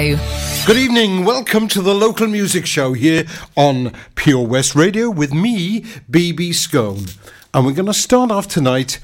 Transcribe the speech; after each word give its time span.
Good 0.00 0.78
evening. 0.78 1.26
Welcome 1.26 1.68
to 1.68 1.82
the 1.82 1.94
local 1.94 2.26
music 2.26 2.64
show 2.64 2.94
here 2.94 3.26
on 3.54 3.92
Pure 4.14 4.46
West 4.46 4.74
Radio 4.74 5.10
with 5.10 5.34
me, 5.34 5.82
BB 6.10 6.54
Skone. 6.54 7.18
And 7.52 7.66
we're 7.66 7.74
going 7.74 7.84
to 7.84 7.92
start 7.92 8.30
off 8.30 8.48
tonight 8.48 8.98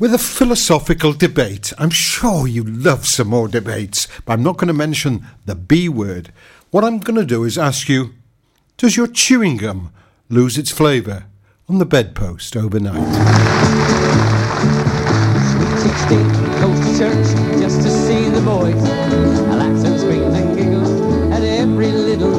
with 0.00 0.12
a 0.12 0.18
philosophical 0.18 1.12
debate. 1.12 1.72
I'm 1.78 1.90
sure 1.90 2.48
you 2.48 2.64
love 2.64 3.06
some 3.06 3.28
more 3.28 3.46
debates, 3.46 4.08
but 4.24 4.32
I'm 4.32 4.42
not 4.42 4.56
going 4.56 4.66
to 4.66 4.74
mention 4.74 5.24
the 5.46 5.54
B 5.54 5.88
word. 5.88 6.32
What 6.72 6.82
I'm 6.82 6.98
going 6.98 7.20
to 7.20 7.24
do 7.24 7.44
is 7.44 7.56
ask 7.56 7.88
you 7.88 8.14
Does 8.76 8.96
your 8.96 9.06
chewing 9.06 9.58
gum 9.58 9.92
lose 10.28 10.58
its 10.58 10.72
flavour 10.72 11.26
on 11.68 11.78
the 11.78 11.86
bedpost 11.86 12.56
overnight? 12.56 13.06
Sweet 15.46 15.78
16 15.78 16.32
goes 16.60 16.80
to 16.80 16.98
church 16.98 17.60
just 17.60 17.82
to 17.82 17.88
see 17.88 18.28
the 18.30 18.40
boys 18.40 18.82
every 18.84 19.18
little 19.28 19.44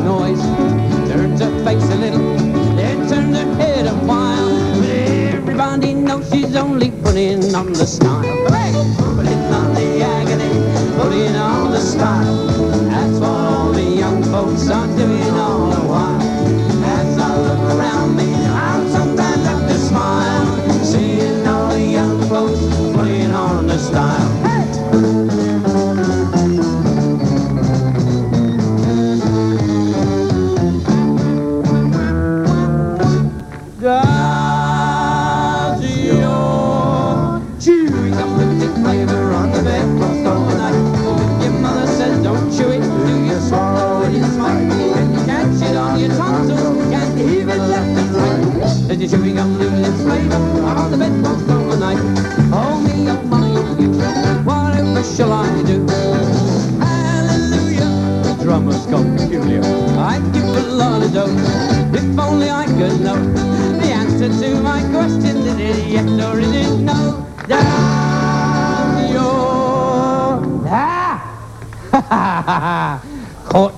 noise. 0.05 0.41
Turns 1.09 1.41
her 1.41 1.65
face 1.65 1.89
a 1.91 1.95
little, 1.95 2.35
then 2.77 3.09
turns 3.09 3.35
her 3.37 3.55
head 3.55 3.87
a 3.87 3.95
while. 4.05 4.49
But 4.79 4.89
everybody 4.89 5.93
knows 5.93 6.29
she's 6.31 6.55
only 6.55 6.91
putting 6.91 7.55
on 7.55 7.73
the 7.73 7.87
style. 7.87 8.21
Putting 9.15 9.43
on 9.59 9.73
the 9.73 10.03
agony, 10.03 10.53
putting 10.99 11.35
on 11.35 11.71
the 11.71 11.79
style. 11.79 12.47
That's 12.91 13.19
what 13.19 13.29
all 13.29 13.71
the 13.71 13.83
young 13.83 14.23
folks 14.23 14.69
are 14.69 14.87
doing 14.95 15.24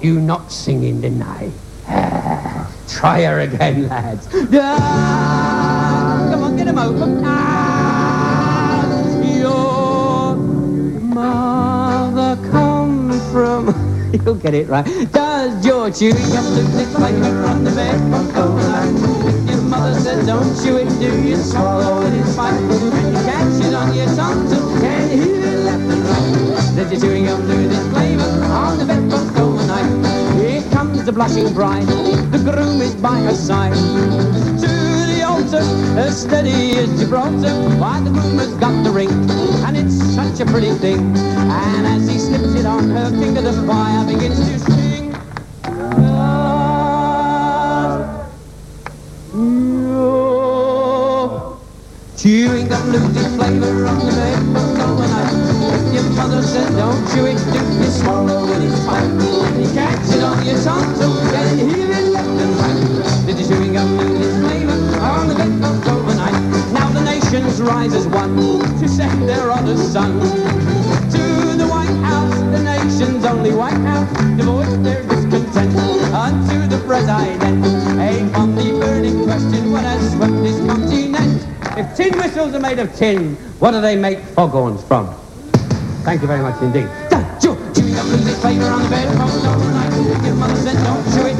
you 0.07 0.21
not 0.21 0.49
singing 0.49 1.01
tonight. 1.01 1.51
Try 2.87 3.23
her 3.23 3.41
again, 3.41 3.89
lads. 3.89 4.29
Ah, 4.53 6.29
come 6.31 6.43
on, 6.43 6.55
get 6.55 6.67
him 6.67 6.79
open. 6.79 7.21
Ah, 7.25 8.87
your 9.21 10.37
mother 11.03 12.41
come 12.49 13.19
from... 13.31 13.67
You'll 14.13 14.35
get 14.35 14.53
it 14.53 14.69
right. 14.69 14.85
Does 15.11 15.65
your 15.65 15.91
chewing 15.91 16.15
gum 16.31 16.45
lose 16.55 16.79
its 16.79 16.95
flavour 16.95 17.45
on 17.45 17.65
the 17.65 17.71
bed 17.71 17.99
from 18.31 18.57
If 19.27 19.49
your 19.49 19.61
mother 19.63 19.99
says 19.99 20.25
don't 20.25 20.55
chew 20.63 20.77
it, 20.77 20.87
do 20.99 21.21
you 21.27 21.35
swallow 21.35 22.01
it 22.07 22.13
in 22.13 22.23
spite? 22.27 22.53
And 22.53 22.71
you 22.71 23.23
catch 23.27 23.65
it 23.65 23.73
on 23.73 23.93
your 23.93 24.07
tongue, 24.15 24.47
so 24.47 24.57
can 24.79 25.11
you 25.11 25.23
hear 25.23 25.43
it 25.43 25.59
left 25.65 25.81
and 25.81 26.03
right? 26.07 26.75
Does 26.77 26.91
your 26.93 27.01
chewing 27.01 27.25
gum 27.25 27.45
lose 27.45 27.77
its 27.77 27.87
flavour 27.89 28.56
the 31.07 31.13
blushing 31.13 31.53
bride, 31.53 31.87
the 32.33 32.37
groom 32.37 32.81
is 32.81 32.93
by 32.95 33.17
her 33.21 33.33
side. 33.33 33.73
To 33.73 34.67
the 35.07 35.23
altar, 35.25 35.63
as 35.97 36.21
steady 36.23 36.77
as 36.77 36.99
Gibraltar, 36.99 37.53
why 37.79 38.01
the 38.01 38.09
groom 38.09 38.37
has 38.39 38.53
got 38.55 38.83
the 38.83 38.91
ring, 38.91 39.09
and 39.63 39.77
it's 39.77 39.95
such 40.13 40.41
a 40.41 40.45
pretty 40.45 40.73
thing. 40.83 41.15
And 41.15 41.87
as 41.87 42.09
he 42.09 42.19
slips 42.19 42.53
it 42.55 42.65
on 42.65 42.89
her 42.89 43.09
finger, 43.11 43.39
the 43.39 43.53
fire 43.65 44.05
begins 44.05 44.37
to 44.37 44.59
sing. 44.59 45.15
Ah, 45.63 46.27
chewing 52.17 52.67
gum 52.67 52.91
loses 52.91 53.33
flavor 53.37 53.85
on 53.85 53.99
the 53.99 54.11
bed 54.11 54.39
overnight. 54.83 55.93
Your 55.93 56.03
mother 56.19 56.41
said 56.41 56.69
don't 56.75 57.07
chew 57.11 57.27
it, 57.27 57.66
unto 76.49 76.67
the 76.67 76.83
president. 76.85 77.65
A 77.99 78.33
on 78.39 78.55
the 78.55 78.79
burning 78.79 79.23
question, 79.25 79.71
what 79.71 79.83
has 79.83 80.13
swept 80.13 80.33
this 80.43 80.57
continent? 80.65 81.45
If 81.77 81.95
tin 81.95 82.17
whistles 82.17 82.53
are 82.53 82.59
made 82.59 82.79
of 82.79 82.93
tin, 82.95 83.35
what 83.59 83.71
do 83.71 83.81
they 83.81 83.95
make 83.95 84.19
foghorns 84.19 84.83
from? 84.83 85.13
Thank 86.03 86.21
you 86.21 86.27
very 86.27 86.41
much 86.41 86.61
indeed 86.61 86.87
Don't 87.11 87.43
you 87.43 87.93
don't 87.95 88.07
lose 88.09 88.27
its 88.27 88.39
flavor 88.39 88.63
on 88.65 88.83
the 88.83 88.89
bed 88.89 89.07
from 89.17 89.29
overnight. 89.29 90.25
Your 90.25 90.35
mother 90.35 90.55
said 90.55 90.77
don't 90.83 91.03
chew 91.13 91.27
it, 91.27 91.36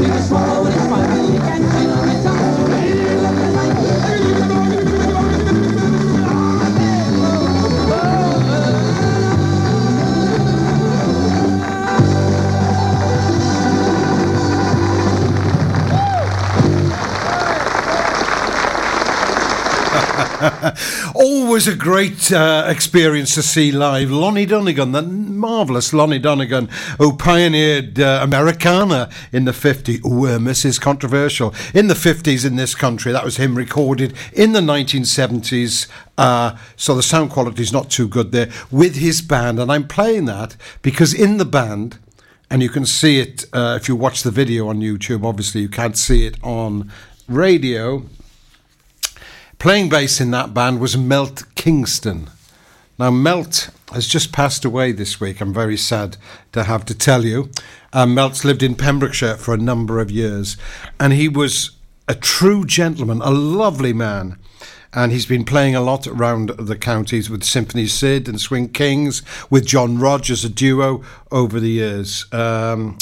Always 21.16 21.68
a 21.68 21.76
great 21.76 22.32
uh, 22.32 22.66
experience 22.68 23.34
to 23.36 23.42
see 23.42 23.72
live. 23.72 24.12
Lonnie 24.12 24.46
Donegan, 24.46 24.92
the 24.92 25.02
marvellous 25.02 25.94
Lonnie 25.94 26.20
Donegan, 26.20 26.68
who 26.98 27.16
pioneered 27.16 28.00
uh, 28.00 28.20
Americana 28.24 29.10
in 29.32 29.46
the 29.46 29.52
50s. 29.52 30.02
Oh, 30.06 30.26
uh, 30.26 30.38
Mrs. 30.38 30.80
Controversial. 30.80 31.54
In 31.74 31.88
the 31.88 31.94
50s 31.94 32.46
in 32.46 32.56
this 32.56 32.76
country. 32.76 33.12
That 33.12 33.26
was 33.26 33.38
him 33.38 33.56
recorded 33.56 34.14
in 34.34 34.54
the 34.54 34.62
1970s. 34.62 35.88
Uh, 36.18 36.58
so 36.76 36.96
the 36.96 37.04
sound 37.04 37.32
quality 37.32 37.62
is 37.62 37.74
not 37.74 37.90
too 37.90 38.08
good 38.08 38.32
there 38.32 38.50
with 38.72 38.96
his 38.96 39.22
band. 39.22 39.60
And 39.60 39.72
I'm 39.72 39.88
playing 39.88 40.26
that 40.26 40.56
because 40.82 41.14
in 41.14 41.38
the 41.38 41.46
band, 41.46 42.00
and 42.50 42.64
you 42.64 42.70
can 42.70 42.86
see 42.86 43.20
it 43.20 43.46
uh, 43.52 43.78
if 43.80 43.90
you 43.90 43.96
watch 43.96 44.24
the 44.24 44.32
video 44.32 44.70
on 44.70 44.80
YouTube, 44.80 45.26
obviously, 45.26 45.62
you 45.62 45.70
can't 45.70 45.98
see 45.98 46.26
it 46.26 46.42
on 46.44 46.90
radio 47.28 48.04
Playing 49.60 49.90
bass 49.90 50.22
in 50.22 50.30
that 50.32 50.54
band 50.54 50.80
was 50.80 50.96
Melt 50.96 51.44
Kingston. 51.56 52.30
Now, 53.00 53.10
Melt 53.10 53.72
has 53.92 54.08
just 54.08 54.32
passed 54.32 54.64
away 54.64 54.92
this 54.92 55.20
week. 55.20 55.42
I'm 55.42 55.54
very 55.54 55.78
sad 55.78 56.18
to 56.52 56.66
have 56.66 56.86
to 56.86 56.94
tell 56.94 57.26
you. 57.26 57.50
Um, 57.92 58.14
Melt's 58.14 58.46
lived 58.46 58.62
in 58.62 58.76
Pembrokeshire 58.76 59.36
for 59.36 59.56
a 59.56 59.58
number 59.58 60.00
of 60.00 60.12
years, 60.12 60.58
and 61.00 61.12
he 61.12 61.28
was 61.28 61.72
a 62.08 62.14
true 62.14 62.66
gentleman, 62.66 63.20
a 63.24 63.32
lovely 63.32 63.94
man. 63.94 64.38
And 64.94 65.12
he's 65.12 65.26
been 65.26 65.44
playing 65.44 65.76
a 65.76 65.82
lot 65.82 66.06
around 66.06 66.50
the 66.50 66.78
counties 66.78 67.28
with 67.28 67.44
Symphony 67.44 67.88
Sid 67.88 68.28
and 68.30 68.40
Swing 68.40 68.70
Kings, 68.70 69.24
with 69.50 69.66
John 69.66 69.98
Rogers, 69.98 70.46
a 70.46 70.50
duo 70.50 71.04
over 71.32 71.60
the 71.60 71.72
years. 71.72 72.26
Because 72.26 72.74
um, 72.74 72.98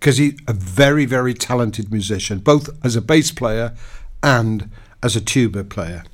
he's 0.00 0.38
a 0.48 0.54
very, 0.54 1.04
very 1.04 1.34
talented 1.34 1.92
musician, 1.92 2.38
both 2.38 2.70
as 2.82 2.96
a 2.96 3.02
bass 3.02 3.30
player 3.30 3.74
and 4.22 4.70
as 5.02 5.16
a 5.16 5.20
tuba 5.20 5.64
player. 5.64 6.04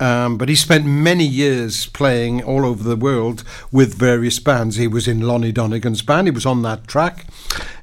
Um, 0.00 0.38
but 0.38 0.48
he 0.48 0.54
spent 0.54 0.86
many 0.86 1.26
years 1.26 1.86
playing 1.86 2.42
all 2.42 2.64
over 2.64 2.82
the 2.82 2.96
world 2.96 3.44
with 3.70 3.94
various 3.94 4.38
bands. 4.38 4.76
He 4.76 4.88
was 4.88 5.06
in 5.06 5.20
Lonnie 5.20 5.52
Donegan's 5.52 6.00
band, 6.00 6.26
he 6.26 6.30
was 6.30 6.46
on 6.46 6.62
that 6.62 6.88
track. 6.88 7.26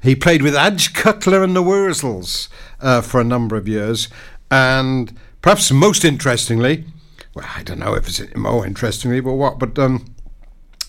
He 0.02 0.16
played 0.16 0.42
with 0.42 0.56
Adge 0.56 0.92
Cutler 0.94 1.44
and 1.44 1.54
the 1.54 1.62
Wurzels 1.62 2.48
uh, 2.80 3.02
for 3.02 3.20
a 3.20 3.24
number 3.24 3.56
of 3.56 3.68
years. 3.68 4.08
And 4.50 5.16
perhaps 5.42 5.70
most 5.70 6.04
interestingly, 6.04 6.86
well, 7.34 7.46
I 7.56 7.62
don't 7.62 7.78
know 7.78 7.94
if 7.94 8.08
it's 8.08 8.34
more 8.34 8.66
interestingly, 8.66 9.20
but 9.20 9.34
what, 9.34 9.60
but 9.60 9.78
um, 9.78 10.12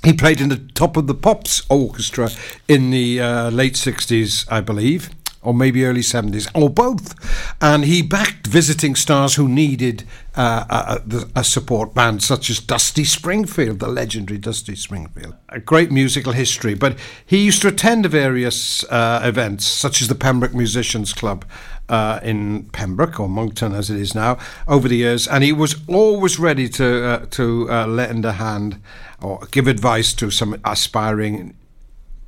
he 0.03 0.13
played 0.13 0.41
in 0.41 0.49
the 0.49 0.57
Top 0.57 0.97
of 0.97 1.05
the 1.05 1.13
Pops 1.13 1.61
orchestra 1.69 2.29
in 2.67 2.89
the 2.89 3.21
uh, 3.21 3.49
late 3.51 3.73
60s, 3.73 4.51
I 4.51 4.61
believe 4.61 5.11
or 5.41 5.53
maybe 5.53 5.85
early 5.85 6.01
70s, 6.01 6.49
or 6.53 6.69
both. 6.69 7.15
And 7.61 7.85
he 7.85 8.01
backed 8.01 8.47
visiting 8.47 8.95
stars 8.95 9.35
who 9.35 9.47
needed 9.47 10.03
uh, 10.35 10.99
a, 11.09 11.39
a, 11.39 11.43
support 11.43 11.93
band, 11.93 12.21
such 12.23 12.49
as 12.49 12.59
Dusty 12.59 13.03
Springfield, 13.03 13.79
the 13.79 13.87
legendary 13.87 14.37
Dusty 14.37 14.75
Springfield. 14.75 15.35
A 15.49 15.59
great 15.59 15.91
musical 15.91 16.33
history, 16.33 16.73
but 16.73 16.97
he 17.25 17.45
used 17.45 17.61
to 17.61 17.69
attend 17.69 18.05
various 18.05 18.83
uh, 18.85 19.21
events, 19.23 19.65
such 19.65 20.01
as 20.01 20.07
the 20.07 20.15
Pembroke 20.15 20.53
Musicians 20.53 21.13
Club. 21.13 21.45
Uh, 21.87 22.19
in 22.21 22.65
Pembroke 22.65 23.19
or 23.19 23.27
Monkton 23.27 23.73
as 23.73 23.89
it 23.89 23.97
is 23.97 24.13
now 24.13 24.37
over 24.67 24.87
the 24.87 24.97
years, 24.97 25.27
and 25.27 25.43
he 25.43 25.51
was 25.51 25.75
always 25.87 26.37
ready 26.37 26.69
to 26.69 27.03
uh, 27.03 27.25
to 27.31 27.67
uh, 27.67 27.87
lend 27.87 28.25
a 28.25 28.33
hand 28.33 28.79
or 29.19 29.39
give 29.49 29.67
advice 29.67 30.13
to 30.13 30.29
some 30.29 30.61
aspiring 30.63 31.57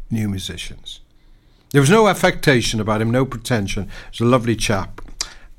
new 0.10 0.28
musicians. 0.28 1.01
There 1.72 1.82
was 1.82 1.90
no 1.90 2.08
affectation 2.10 2.82
about 2.82 3.02
him, 3.02 3.12
no 3.12 3.26
pretension. 3.26 3.86
He 3.86 3.90
was 4.12 4.20
a 4.20 4.26
lovely 4.26 4.56
chap. 4.56 5.02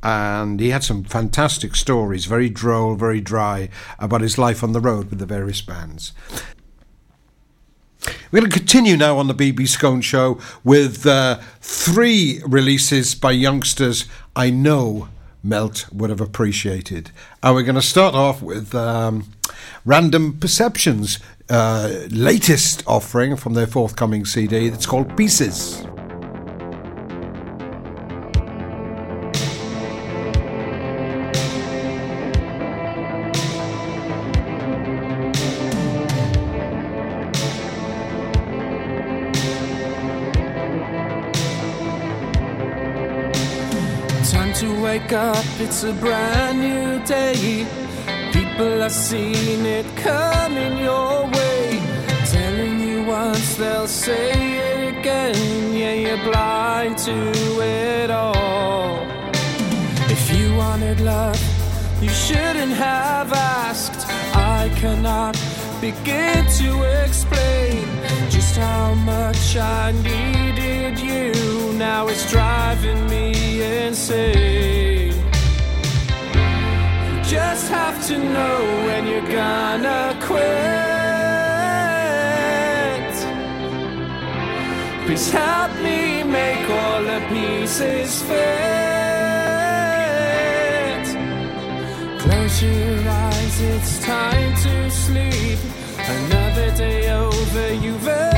And 0.03 0.61
he 0.61 0.71
had 0.71 0.83
some 0.83 1.05
fantastic 1.05 1.75
stories, 1.75 2.27
very 2.27 2.51
droll, 2.51 2.97
very 2.97 3.21
dry, 3.21 3.69
about 3.99 4.21
his 4.21 4.37
life 4.37 4.63
on 4.63 4.73
the 4.73 4.81
road 4.81 5.11
with 5.11 5.21
the 5.21 5.27
various 5.27 5.63
bands. 5.63 6.13
We're 8.31 8.41
going 8.41 8.51
to 8.51 8.59
continue 8.59 8.97
now 8.97 9.17
on 9.19 9.29
the 9.29 9.35
BB 9.35 9.61
Skone 9.61 10.03
Show 10.03 10.41
with 10.65 11.07
uh, 11.07 11.39
three 11.61 12.43
releases 12.47 13.15
by 13.15 13.31
youngsters 13.31 14.07
I 14.35 14.51
know 14.51 15.09
Melt 15.43 15.87
would 15.93 16.11
have 16.11 16.21
appreciated. 16.21 17.11
And 17.43 17.55
we're 17.55 17.63
going 17.63 17.77
to 17.77 17.83
start 17.83 18.15
off 18.15 18.43
with 18.43 18.75
um, 18.75 19.27
Random 19.85 20.39
Perceptions' 20.39 21.21
uh, 21.49 22.07
latest 22.11 22.83
offering 22.87 23.37
from 23.37 23.55
their 23.55 23.67
forthcoming 23.67 24.25
CD 24.25 24.69
that's 24.69 24.87
called 24.87 25.17
Pieces. 25.17 25.85
It's 45.63 45.85
a 45.85 45.93
brand 45.93 46.61
new 46.61 47.05
day. 47.05 47.67
People 48.33 48.83
are 48.83 48.97
seeing 49.09 49.65
it 49.65 49.87
coming 49.97 50.79
your 50.79 51.27
way. 51.37 51.81
Telling 52.27 52.81
you 52.81 53.05
once, 53.05 53.55
they'll 53.57 53.87
say 53.87 54.33
it 54.69 54.99
again. 54.99 55.37
Yeah, 55.73 55.95
you're 56.05 56.25
blind 56.31 56.99
to 57.09 57.17
it 57.61 58.11
all. 58.11 59.07
If 60.17 60.25
you 60.37 60.57
wanted 60.57 61.01
love, 61.01 61.41
you 62.03 62.09
shouldn't 62.09 62.73
have 62.73 63.33
asked. 63.33 64.07
I 64.35 64.71
cannot 64.81 65.35
begin 65.81 66.45
to 66.61 66.71
explain 67.05 67.87
just 68.31 68.57
how 68.57 68.95
much 68.95 69.57
I 69.57 69.93
needed 70.11 70.99
you. 70.99 71.73
Now 71.75 72.09
it's 72.09 72.31
driving 72.31 73.07
me 73.09 73.32
to 78.13 78.19
know 78.19 78.59
when 78.87 79.07
you're 79.07 79.31
gonna 79.43 80.15
quit. 80.21 80.43
Please 85.07 85.31
help 85.31 85.73
me 85.87 86.23
make 86.23 86.69
all 86.81 87.03
the 87.11 87.21
pieces 87.33 88.23
fit. 88.29 88.39
Close 92.23 92.63
your 92.63 93.09
eyes, 93.09 93.61
it's 93.73 93.99
time 94.05 94.55
to 94.67 94.91
sleep. 94.91 95.59
Another 96.17 96.69
day 96.77 97.11
over, 97.11 97.75
you've 97.75 98.32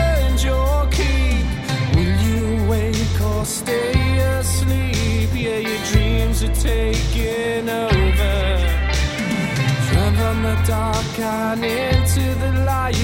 dark 10.67 11.19
and 11.19 11.65
into 11.65 12.35
the 12.41 12.53
light, 12.65 12.97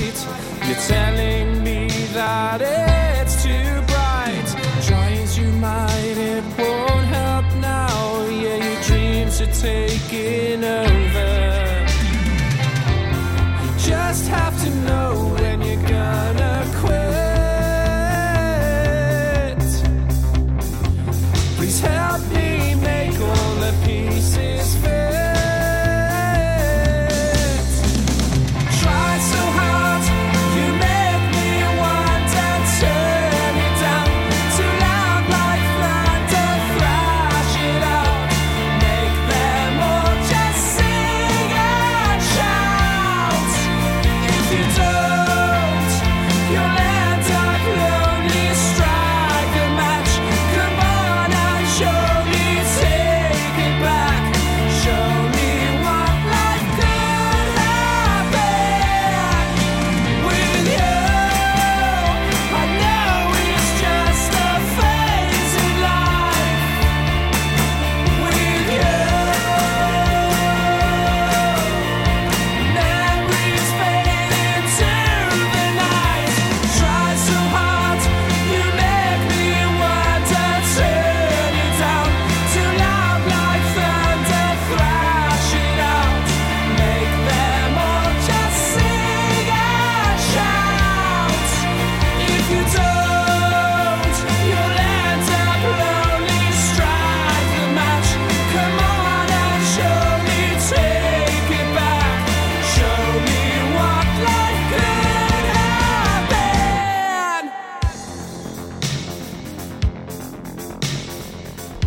you're 0.66 0.82
telling 0.88 1.62
me 1.62 1.88
that 2.12 2.60
it's 2.62 3.42
too 3.42 3.82
bright. 3.92 4.48
Try 4.86 5.12
as 5.22 5.38
you 5.38 5.48
might, 5.52 6.16
it 6.16 6.44
won't 6.58 7.06
help 7.06 7.46
now. 7.56 8.26
Yeah, 8.28 8.56
your 8.56 8.82
dreams 8.82 9.40
are 9.40 9.52
taking 9.52 10.64
over 10.64 10.99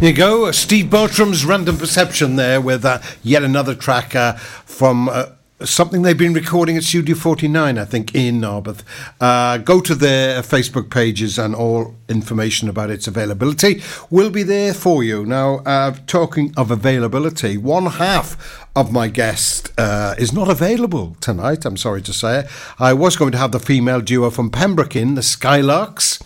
There 0.03 0.12
you 0.12 0.17
go, 0.17 0.51
Steve 0.51 0.89
Bartram's 0.89 1.45
Random 1.45 1.77
Perception 1.77 2.36
there 2.36 2.60
with 2.60 2.83
uh, 2.83 3.00
yet 3.24 3.41
another 3.41 3.74
track 3.74 4.13
uh, 4.13 4.33
from 4.33 5.07
uh, 5.07 5.27
something 5.62 6.01
they've 6.01 6.17
been 6.17 6.33
recording 6.33 6.75
at 6.75 6.83
Studio 6.83 7.15
49, 7.15 7.77
I 7.77 7.86
think, 7.86 8.13
in 8.13 8.41
Narberth. 8.41 8.83
Uh, 9.22 9.60
go 9.60 9.79
to 9.79 9.95
their 9.95 10.41
Facebook 10.41 10.89
pages 10.89 11.39
and 11.39 11.55
all 11.55 11.95
information 12.10 12.67
about 12.67 12.89
its 12.89 13.07
availability 13.07 13.81
will 14.10 14.29
be 14.29 14.43
there 14.43 14.74
for 14.74 15.05
you. 15.05 15.25
Now, 15.25 15.60
uh, 15.60 15.95
talking 16.05 16.53
of 16.57 16.69
availability, 16.69 17.55
one 17.55 17.86
half 17.86 18.67
of 18.75 18.91
my 18.91 19.07
guest 19.07 19.72
uh, 19.77 20.15
is 20.17 20.33
not 20.33 20.50
available 20.50 21.15
tonight, 21.22 21.63
I'm 21.63 21.77
sorry 21.77 22.01
to 22.01 22.12
say. 22.12 22.45
I 22.77 22.91
was 22.91 23.15
going 23.15 23.31
to 23.31 23.38
have 23.38 23.53
the 23.53 23.60
female 23.62 24.01
duo 24.01 24.31
from 24.31 24.50
Pembroke 24.50 24.98
in, 24.98 25.15
the 25.15 25.22
Skylarks. 25.22 26.22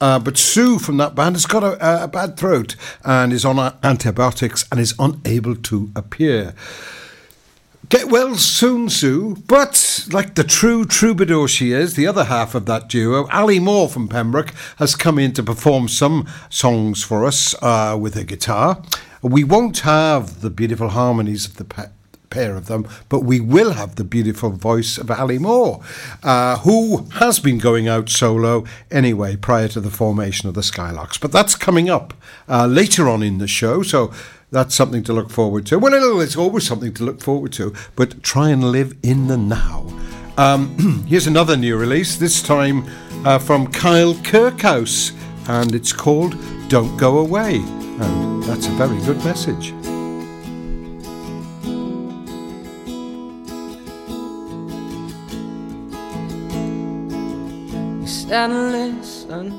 Uh, 0.00 0.18
but 0.18 0.36
Sue 0.36 0.78
from 0.78 0.96
that 0.98 1.14
band 1.14 1.36
has 1.36 1.46
got 1.46 1.62
a, 1.62 2.04
a 2.04 2.08
bad 2.08 2.36
throat 2.36 2.76
and 3.04 3.32
is 3.32 3.44
on 3.44 3.58
antibiotics 3.82 4.64
and 4.70 4.80
is 4.80 4.94
unable 4.98 5.56
to 5.56 5.90
appear. 5.94 6.54
Get 7.88 8.10
well 8.10 8.34
soon, 8.36 8.88
Sue. 8.88 9.36
But 9.46 10.06
like 10.10 10.34
the 10.34 10.44
true 10.44 10.84
troubadour 10.84 11.48
she 11.48 11.72
is, 11.72 11.94
the 11.94 12.06
other 12.06 12.24
half 12.24 12.54
of 12.54 12.66
that 12.66 12.88
duo, 12.88 13.28
Ali 13.28 13.60
Moore 13.60 13.88
from 13.88 14.08
Pembroke, 14.08 14.52
has 14.78 14.96
come 14.96 15.18
in 15.18 15.32
to 15.34 15.42
perform 15.42 15.88
some 15.88 16.26
songs 16.48 17.02
for 17.02 17.24
us 17.24 17.54
uh, 17.62 17.96
with 18.00 18.14
her 18.14 18.24
guitar. 18.24 18.82
We 19.22 19.44
won't 19.44 19.80
have 19.80 20.40
the 20.40 20.50
beautiful 20.50 20.90
harmonies 20.90 21.46
of 21.46 21.56
the 21.56 21.64
pa- 21.64 21.90
pair 22.30 22.56
of 22.56 22.66
them, 22.66 22.86
but 23.08 23.20
we 23.20 23.40
will 23.40 23.72
have 23.72 23.96
the 23.96 24.04
beautiful 24.04 24.50
voice 24.50 24.98
of 24.98 25.10
Ali 25.10 25.38
Moore, 25.38 25.80
uh, 26.22 26.58
who 26.58 27.06
has 27.14 27.38
been 27.38 27.58
going 27.58 27.88
out 27.88 28.08
solo 28.08 28.64
anyway 28.90 29.36
prior 29.36 29.68
to 29.68 29.80
the 29.80 29.90
formation 29.90 30.48
of 30.48 30.54
the 30.54 30.60
Skylarks. 30.62 31.20
But 31.20 31.32
that's 31.32 31.54
coming 31.54 31.88
up 31.88 32.14
uh, 32.48 32.66
later 32.66 33.08
on 33.08 33.22
in 33.22 33.38
the 33.38 33.48
show, 33.48 33.82
so 33.82 34.12
that's 34.50 34.74
something 34.74 35.02
to 35.04 35.12
look 35.12 35.30
forward 35.30 35.66
to. 35.66 35.78
Well, 35.78 36.20
it's 36.20 36.36
always 36.36 36.66
something 36.66 36.94
to 36.94 37.04
look 37.04 37.20
forward 37.20 37.52
to, 37.54 37.74
but 37.96 38.22
try 38.22 38.50
and 38.50 38.64
live 38.64 38.96
in 39.02 39.26
the 39.26 39.36
now. 39.36 39.86
Um, 40.36 41.04
here's 41.08 41.26
another 41.26 41.56
new 41.56 41.76
release, 41.76 42.16
this 42.16 42.42
time 42.42 42.84
uh, 43.24 43.38
from 43.38 43.66
Kyle 43.66 44.14
Kirkhouse, 44.14 45.12
and 45.48 45.74
it's 45.74 45.92
called 45.92 46.36
Don't 46.68 46.96
Go 46.96 47.18
Away. 47.18 47.56
And 47.56 48.42
that's 48.44 48.66
a 48.66 48.70
very 48.70 48.98
good 49.04 49.18
message. 49.24 49.72
And 58.34 58.72
listen 58.72 59.50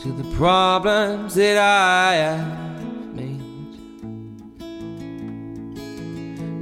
to 0.00 0.12
the 0.12 0.36
problems 0.36 1.34
that 1.34 1.58
I 1.58 2.14
have 2.14 3.14
made. 3.14 3.42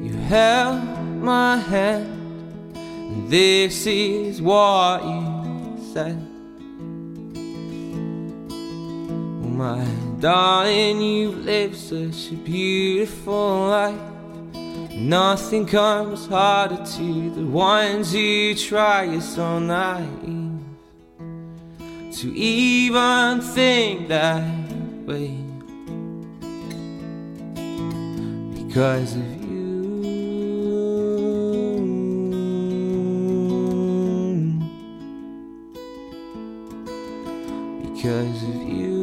You 0.02 0.16
held 0.16 0.82
my 1.20 1.58
hand, 1.58 2.74
and 2.74 3.30
this 3.30 3.86
is 3.86 4.40
what 4.40 5.04
you 5.04 5.78
said. 5.92 6.26
Oh, 9.44 9.50
my 9.64 9.84
darling, 10.20 11.02
you've 11.02 11.44
lived 11.44 11.76
such 11.76 12.32
a 12.32 12.36
beautiful 12.36 13.68
life. 13.68 14.00
Nothing 14.94 15.66
comes 15.66 16.26
harder 16.26 16.82
to 16.96 17.30
the 17.30 17.44
ones 17.44 18.12
who 18.12 18.54
try. 18.54 19.18
So 19.20 19.58
naive 19.58 20.37
to 22.18 22.34
even 22.34 23.40
think 23.40 24.08
that 24.08 24.42
way 25.06 25.36
because 28.56 29.14
of 29.14 29.44
you. 29.44 29.78
Because 37.84 38.42
of 38.42 38.68
you. 38.68 38.98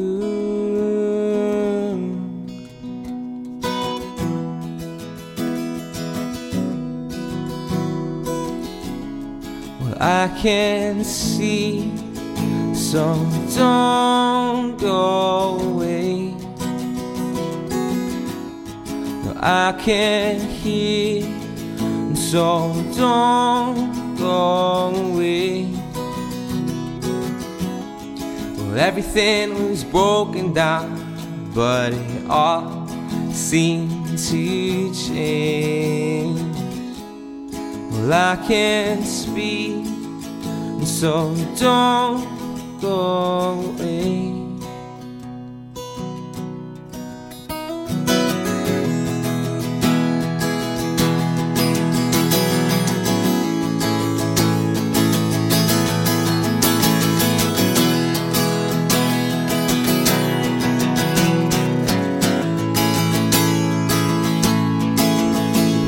Well, 9.79 9.98
I 10.01 10.38
can 10.41 11.05
see, 11.05 11.93
so 12.95 13.27
don't 13.57 14.77
go 14.77 15.59
away. 15.59 16.33
No, 19.23 19.33
I 19.35 19.75
can't 19.77 20.41
hear, 20.41 21.23
so 22.15 22.73
don't 22.95 24.15
go 24.17 24.95
away. 24.95 25.65
Well, 28.55 28.79
everything 28.79 29.69
was 29.69 29.83
broken 29.83 30.53
down, 30.53 31.51
but 31.53 31.91
it 31.91 32.29
all 32.29 32.87
seemed 33.33 34.17
to 34.29 34.93
change. 34.93 36.39
Well, 37.91 38.13
I 38.13 38.37
can't 38.47 39.03
speak, 39.03 39.85
so 40.85 41.35
don't 41.59 42.34
go 42.85 43.71
away. 43.79 44.31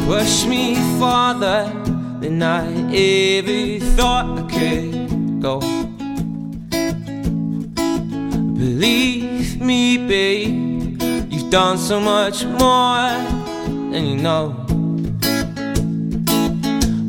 Push 0.05 0.47
me 0.47 0.75
farther 0.99 1.71
than 2.21 2.41
I 2.41 2.65
ever 2.91 3.85
thought 3.95 4.39
I 4.39 4.41
could 4.51 5.41
go. 5.41 5.76
Done 11.57 11.79
so 11.79 11.99
much 11.99 12.45
more 12.45 13.09
than 13.91 14.05
you 14.05 14.15
know. 14.15 14.55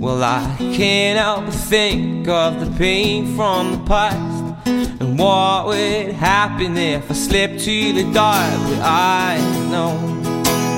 Well, 0.00 0.24
I 0.24 0.56
can't 0.58 1.18
help 1.18 1.44
but 1.44 1.52
think 1.52 2.26
of 2.28 2.58
the 2.58 2.70
pain 2.78 3.36
from 3.36 3.72
the 3.72 3.84
past 3.84 4.66
and 4.66 5.18
what 5.18 5.66
would 5.66 6.12
happen 6.12 6.78
if 6.78 7.10
I 7.10 7.14
slipped 7.14 7.60
to 7.64 7.92
the 7.92 8.10
dark. 8.14 8.54
But 8.70 8.80
I 8.80 9.36
know 9.70 9.92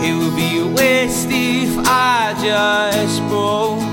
it 0.02 0.14
would 0.18 0.34
be 0.34 0.58
a 0.58 0.66
waste 0.74 1.28
if 1.30 1.72
I 1.86 2.34
just 2.42 3.20
broke 3.28 3.89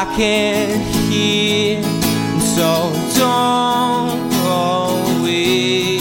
I 0.00 0.04
can 0.14 0.78
hear, 1.10 1.82
so 2.54 2.92
don't 3.18 4.30
go 4.30 4.94
away. 5.18 5.98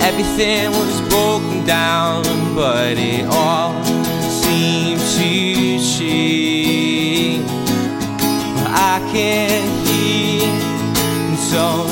Everything 0.00 0.72
was 0.72 1.00
broken 1.08 1.64
down, 1.64 2.24
but 2.56 2.98
it 2.98 3.26
all 3.30 3.84
seemed 4.42 4.98
to 4.98 5.78
change. 5.96 7.48
I 8.66 8.98
can 9.12 9.68
hear, 9.86 10.50
so 11.38 11.89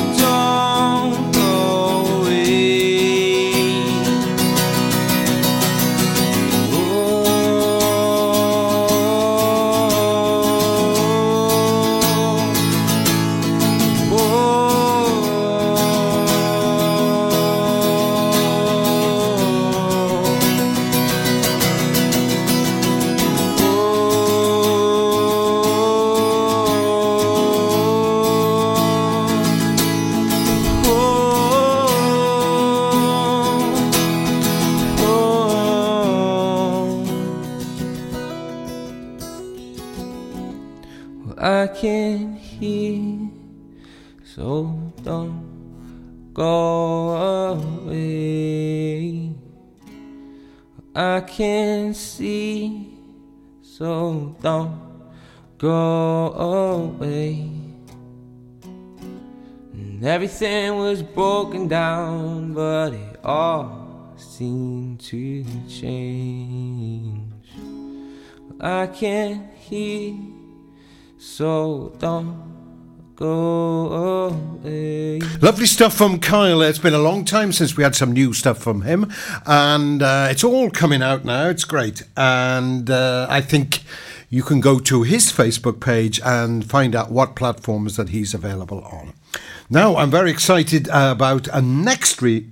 go 55.58 56.32
away. 56.32 57.50
And 59.72 60.04
everything 60.04 60.76
was 60.76 61.02
broken 61.02 61.66
down, 61.66 62.54
but 62.54 62.94
it 62.94 63.20
all 63.24 64.14
seemed 64.16 65.00
to 65.00 65.44
change. 65.68 67.22
I 68.60 68.86
can't 68.86 69.52
hear, 69.54 70.14
so 71.18 71.94
don't 71.98 72.48
go 73.16 74.32
away. 74.62 75.20
Lovely 75.40 75.66
stuff 75.66 75.94
from 75.94 76.20
Kyle. 76.20 76.62
It's 76.62 76.78
been 76.78 76.94
a 76.94 76.98
long 76.98 77.24
time 77.24 77.52
since 77.52 77.76
we 77.76 77.82
had 77.82 77.96
some 77.96 78.12
new 78.12 78.32
stuff 78.32 78.58
from 78.58 78.82
him, 78.82 79.12
and 79.46 80.02
uh, 80.02 80.28
it's 80.30 80.44
all 80.44 80.70
coming 80.70 81.02
out 81.02 81.24
now. 81.24 81.48
It's 81.48 81.64
great, 81.64 82.04
and 82.16 82.88
uh, 82.88 83.26
I 83.28 83.40
think 83.40 83.82
you 84.30 84.42
can 84.42 84.60
go 84.60 84.78
to 84.78 85.02
his 85.02 85.32
Facebook 85.32 85.80
page 85.80 86.20
and 86.24 86.68
find 86.68 86.94
out 86.94 87.10
what 87.10 87.36
platforms 87.36 87.96
that 87.96 88.10
he's 88.10 88.34
available 88.34 88.82
on. 88.84 89.14
Now, 89.70 89.96
I'm 89.96 90.10
very 90.10 90.30
excited 90.30 90.88
uh, 90.88 91.10
about 91.12 91.48
a 91.48 91.62
next 91.62 92.20
re- 92.22 92.46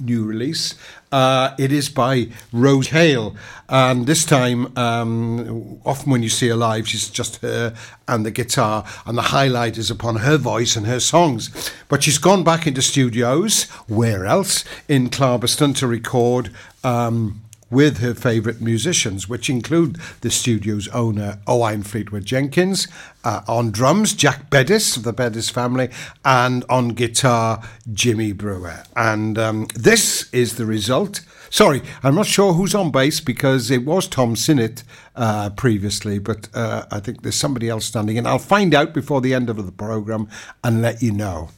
new 0.00 0.24
release. 0.24 0.74
Uh, 1.10 1.54
it 1.58 1.70
is 1.70 1.88
by 1.88 2.28
Rose 2.52 2.88
Hale, 2.88 3.36
and 3.68 4.06
this 4.06 4.24
time, 4.24 4.76
um, 4.78 5.78
often 5.84 6.10
when 6.10 6.22
you 6.22 6.30
see 6.30 6.48
her 6.48 6.56
live, 6.56 6.88
she's 6.88 7.10
just 7.10 7.36
her 7.42 7.74
and 8.08 8.24
the 8.24 8.30
guitar, 8.30 8.84
and 9.04 9.16
the 9.18 9.22
highlight 9.22 9.76
is 9.76 9.90
upon 9.90 10.16
her 10.16 10.38
voice 10.38 10.74
and 10.74 10.86
her 10.86 11.00
songs. 11.00 11.70
But 11.88 12.02
she's 12.02 12.18
gone 12.18 12.44
back 12.44 12.66
into 12.66 12.80
studios, 12.80 13.64
where 13.88 14.24
else? 14.24 14.64
In 14.88 15.10
Clarbeston 15.10 15.76
to 15.76 15.86
record. 15.86 16.50
Um, 16.82 17.41
with 17.72 17.98
her 17.98 18.14
favourite 18.14 18.60
musicians, 18.60 19.28
which 19.28 19.48
include 19.48 19.98
the 20.20 20.30
studio's 20.30 20.86
owner, 20.88 21.40
Owain 21.46 21.82
Fleetwood 21.82 22.26
Jenkins, 22.26 22.86
uh, 23.24 23.40
on 23.48 23.70
drums, 23.70 24.12
Jack 24.12 24.50
Bedis 24.50 24.96
of 24.96 25.04
the 25.04 25.12
Bedis 25.12 25.48
family, 25.48 25.88
and 26.24 26.64
on 26.68 26.90
guitar, 26.90 27.62
Jimmy 27.92 28.32
Brewer. 28.32 28.84
And 28.94 29.38
um, 29.38 29.66
this 29.74 30.32
is 30.32 30.56
the 30.56 30.66
result. 30.66 31.22
Sorry, 31.48 31.82
I'm 32.02 32.14
not 32.14 32.26
sure 32.26 32.52
who's 32.52 32.74
on 32.74 32.90
bass 32.90 33.20
because 33.20 33.70
it 33.70 33.84
was 33.84 34.06
Tom 34.06 34.36
Sinnott 34.36 34.84
uh, 35.16 35.50
previously, 35.50 36.18
but 36.18 36.48
uh, 36.54 36.84
I 36.90 37.00
think 37.00 37.22
there's 37.22 37.36
somebody 37.36 37.68
else 37.68 37.86
standing 37.86 38.16
in. 38.16 38.26
I'll 38.26 38.38
find 38.38 38.74
out 38.74 38.92
before 38.92 39.22
the 39.22 39.34
end 39.34 39.48
of 39.48 39.64
the 39.64 39.72
programme 39.72 40.28
and 40.62 40.82
let 40.82 41.02
you 41.02 41.12
know. 41.12 41.48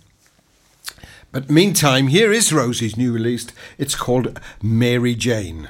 But 1.33 1.50
meantime, 1.50 2.06
here 2.09 2.30
is 2.33 2.52
Rosie's 2.52 2.97
new 2.97 3.12
release. 3.12 3.49
It's 3.78 3.97
called 3.97 4.38
Mary 4.62 5.16
Jane. 5.16 5.68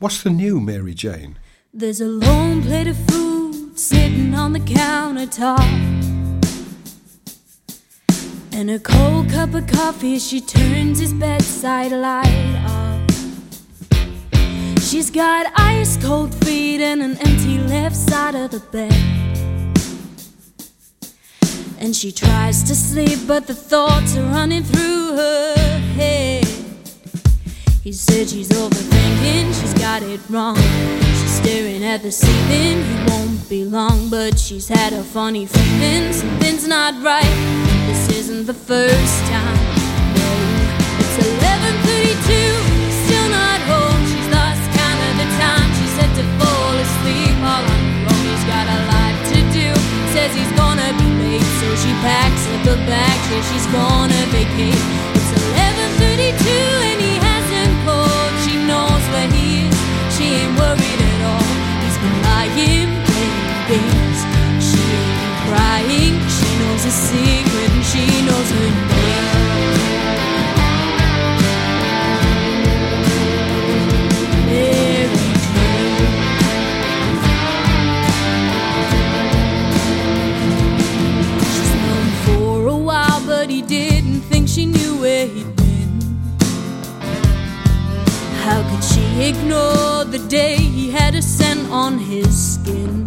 What's 0.00 0.22
the 0.22 0.30
new 0.30 0.60
Mary 0.60 0.94
Jane? 0.94 1.38
There's 1.74 2.00
a 2.00 2.06
long 2.06 2.62
plate 2.62 2.86
of 2.86 2.96
food 3.10 3.78
sitting 3.78 4.34
on 4.34 4.54
the 4.54 4.60
countertop. 4.60 5.60
And 8.50 8.70
a 8.70 8.78
cold 8.78 9.28
cup 9.28 9.52
of 9.52 9.66
coffee 9.66 10.18
she 10.18 10.40
turns 10.40 11.00
his 11.00 11.12
bedside 11.12 11.92
light 11.92 12.56
off. 12.66 13.10
She's 14.82 15.10
got 15.10 15.52
ice 15.54 15.98
cold 15.98 16.34
feet 16.46 16.80
and 16.80 17.02
an 17.02 17.18
empty 17.18 17.58
left 17.58 17.94
side 17.94 18.34
of 18.34 18.52
the 18.52 18.60
bed. 18.72 18.94
And 21.78 21.94
she 21.94 22.10
tries 22.10 22.62
to 22.62 22.74
sleep, 22.74 23.18
but 23.28 23.46
the 23.46 23.54
thoughts 23.54 24.16
are 24.16 24.24
running 24.24 24.62
through 24.62 25.16
her 25.16 25.78
head. 25.94 26.49
He 27.82 27.92
said 27.92 28.28
she's 28.28 28.50
overthinking, 28.50 29.58
she's 29.58 29.72
got 29.72 30.02
it 30.02 30.20
wrong. 30.28 30.56
She's 30.56 31.32
staring 31.32 31.82
at 31.82 32.02
the 32.02 32.12
ceiling, 32.12 32.84
he 32.84 32.96
won't 33.08 33.48
be 33.48 33.64
long, 33.64 34.10
but 34.10 34.38
she's 34.38 34.68
had 34.68 34.92
a 34.92 35.02
funny 35.02 35.46
feeling 35.46 36.12
something's 36.12 36.68
not 36.68 37.02
right. 37.02 37.24
This 37.88 38.18
isn't 38.18 38.44
the 38.44 38.52
first 38.52 39.24
time. 39.32 39.64
No, 40.12 40.28
it's 41.00 41.16
11:32, 41.24 42.52
still 43.08 43.28
not 43.32 43.60
home. 43.64 44.02
She's 44.12 44.28
lost 44.28 44.60
count 44.76 45.00
of 45.08 45.14
the 45.16 45.28
time. 45.40 45.68
She 45.80 45.86
said 45.96 46.12
to 46.20 46.24
fall 46.36 46.74
asleep 46.84 47.36
all 47.40 47.64
on 47.64 47.80
her 47.80 48.12
own. 48.12 48.22
He's 48.28 48.44
got 48.44 48.66
a 48.68 48.80
lot 48.92 49.14
to 49.32 49.38
do. 49.56 49.68
Says 50.12 50.36
he's 50.36 50.52
gonna 50.52 50.92
be 51.00 51.08
late, 51.24 51.48
so 51.64 51.68
she 51.80 51.92
packs 52.04 52.44
up 52.52 52.76
her 52.76 52.80
bag. 52.84 53.16
Says 53.32 53.44
she's 53.48 53.66
gonna 53.72 54.20
vacate. 54.36 55.19
Ignore 89.30 90.04
the 90.04 90.18
day 90.28 90.56
he 90.56 90.90
had 90.90 91.14
a 91.14 91.22
scent 91.22 91.70
on 91.70 91.98
his 91.98 92.54
skin? 92.54 93.04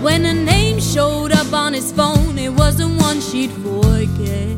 When 0.00 0.24
a 0.24 0.32
name 0.32 0.78
showed 0.78 1.32
up 1.32 1.52
on 1.52 1.72
his 1.72 1.90
phone, 1.90 2.38
it 2.38 2.52
wasn't 2.52 3.00
one 3.02 3.20
she'd 3.20 3.50
forget. 3.50 4.56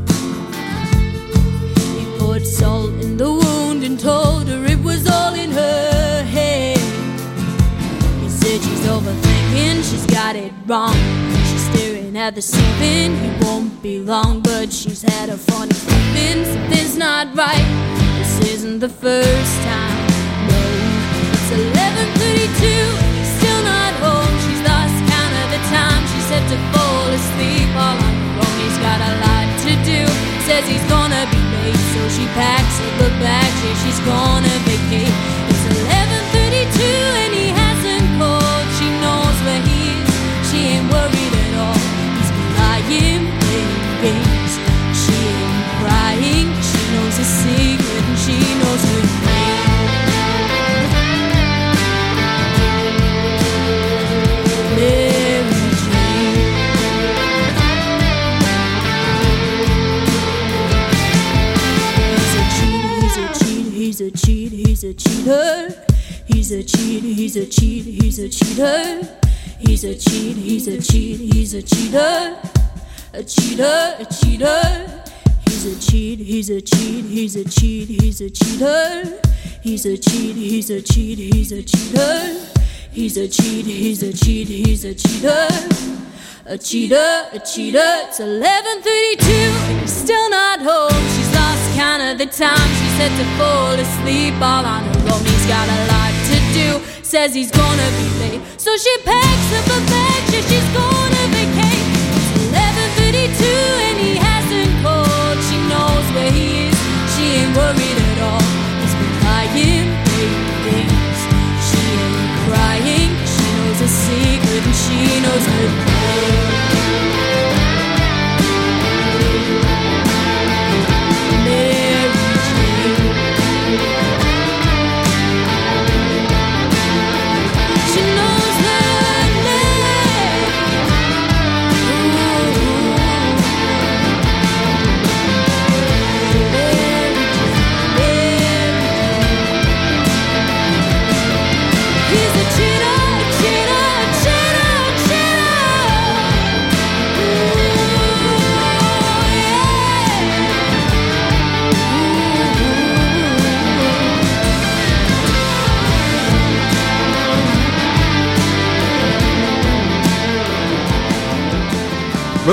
He 1.97 2.05
poured 2.19 2.47
salt 2.47 2.93
in 3.07 3.17
the 3.17 3.31
wound 3.41 3.85
and 3.85 3.99
told 3.99 4.49
her 4.49 4.63
it 4.67 4.81
was 4.83 5.09
all 5.09 5.35
in 5.35 5.51
her 5.51 6.23
head. 6.37 6.79
He 8.23 8.29
said 8.29 8.61
she's 8.67 8.87
overthinking, 8.95 9.77
she's 9.91 10.07
got 10.07 10.37
it 10.37 10.53
wrong. 10.67 10.97
She's 11.49 11.65
staring 11.71 12.17
at 12.19 12.35
the 12.35 12.43
ceiling, 12.43 13.17
he 13.23 13.31
won't 13.45 13.83
be 13.83 13.99
long, 13.99 14.41
but 14.41 14.71
she's 14.71 15.01
had 15.01 15.31
a 15.31 15.39
funny 15.39 15.73
feeling 15.73 16.45
something's 16.45 16.97
not 16.99 17.35
right. 17.35 17.84
Isn't 18.55 18.79
the 18.79 18.89
first 18.89 19.57
time. 19.67 20.07
No, 20.47 20.63
it's 21.35 21.51
11:32, 21.51 22.87
still 23.35 23.63
not 23.67 23.93
home. 23.99 24.35
She's 24.47 24.63
lost 24.63 24.95
count 25.11 25.35
of 25.43 25.49
the 25.55 25.63
time. 25.75 26.03
She 26.13 26.21
said 26.31 26.45
to 26.53 26.59
fall 26.71 27.09
asleep 27.19 27.71
all 27.75 27.99
on 28.07 28.15
her 28.23 28.47
own. 28.47 28.55
He's 28.63 28.79
got 28.79 29.01
a 29.11 29.13
lot 29.27 29.47
to 29.67 29.73
do. 29.83 30.01
Says 30.47 30.65
he's 30.71 30.87
gonna 30.87 31.27
be 31.35 31.41
late, 31.55 31.83
so 31.95 32.01
she 32.15 32.25
packs 32.39 32.77
up 32.87 32.95
her 33.03 33.15
bag. 33.19 33.51
Says 33.61 33.77
she's 33.83 34.01
gonna 34.07 34.55
vacate. 34.71 35.17
It's 35.51 35.65
11:32 35.75 37.03
and 37.23 37.33
he 37.35 37.47
hasn't 37.63 38.07
called. 38.23 38.67
She 38.79 38.87
knows 39.03 39.37
where 39.47 39.63
he 39.67 39.79
is. 39.99 40.11
She 40.49 40.59
ain't 40.79 40.87
worried 40.95 41.35
at 41.45 41.53
all. 41.65 41.83
He's 42.17 42.31
been 42.37 42.51
lying, 42.63 43.24
he's 67.25 67.37
a 67.37 67.47
cheat, 67.47 67.85
he's 67.87 68.19
a 68.19 68.29
cheater. 68.29 69.01
He's 69.59 69.83
a 69.83 69.95
cheat, 69.95 70.37
he's 70.37 70.69
a 70.69 70.79
cheat, 70.79 71.33
he's 71.33 71.55
a 71.55 71.63
cheater. 71.63 72.37
A 73.15 73.25
cheater, 73.25 73.97
a 73.99 74.05
cheater. 74.05 75.03
He's 75.47 75.65
a 75.65 75.91
cheat, 75.91 76.19
he's 76.19 76.51
a 76.51 76.61
cheat, 76.61 77.05
he's 77.07 77.37
a 77.37 77.45
cheat, 77.45 77.89
he's 77.89 78.21
a 78.21 78.29
cheater. 78.29 79.21
He's 79.63 79.87
a 79.87 79.97
cheat, 79.97 80.37
he's 80.37 80.69
a 80.69 80.83
cheat, 80.83 81.19
he's 81.19 81.53
a 81.53 81.63
cheater. 81.63 82.47
He's 82.93 83.17
a 83.17 83.27
cheat, 83.27 83.65
he's 83.65 84.03
a 84.03 84.13
cheat, 84.13 84.49
he's 84.49 84.85
a 84.85 84.95
cheater. 84.95 85.49
A 86.45 86.59
cheater, 86.59 87.29
a 87.33 87.39
cheater. 87.39 87.93
It's 88.05 88.21
11:32 88.21 89.49
and 89.71 89.81
he's 89.81 89.97
still 89.97 90.29
not 90.29 90.61
home. 90.61 90.93
She's 91.17 91.33
lost 91.35 91.75
count 91.75 92.03
of 92.03 92.19
the 92.19 92.27
time 92.27 92.69
she 92.79 92.89
said 92.99 93.13
to 93.17 93.25
fall 93.39 93.73
asleep 93.73 94.35
all 94.43 94.67
on 94.67 94.85
her 94.85 95.15
own. 95.15 95.25
He's 95.25 95.47
got 95.47 95.67
a 95.67 95.89
do. 95.89 96.14
Says 97.03 97.35
he's 97.35 97.51
gonna 97.51 97.89
be 97.99 98.07
late. 98.21 98.41
So 98.61 98.77
she 98.77 98.93
packs 99.05 99.49
up 99.59 99.67
her 99.75 99.83
bags, 99.91 100.33
yeah, 100.33 100.43
she's 100.49 100.69
gonna 100.73 101.24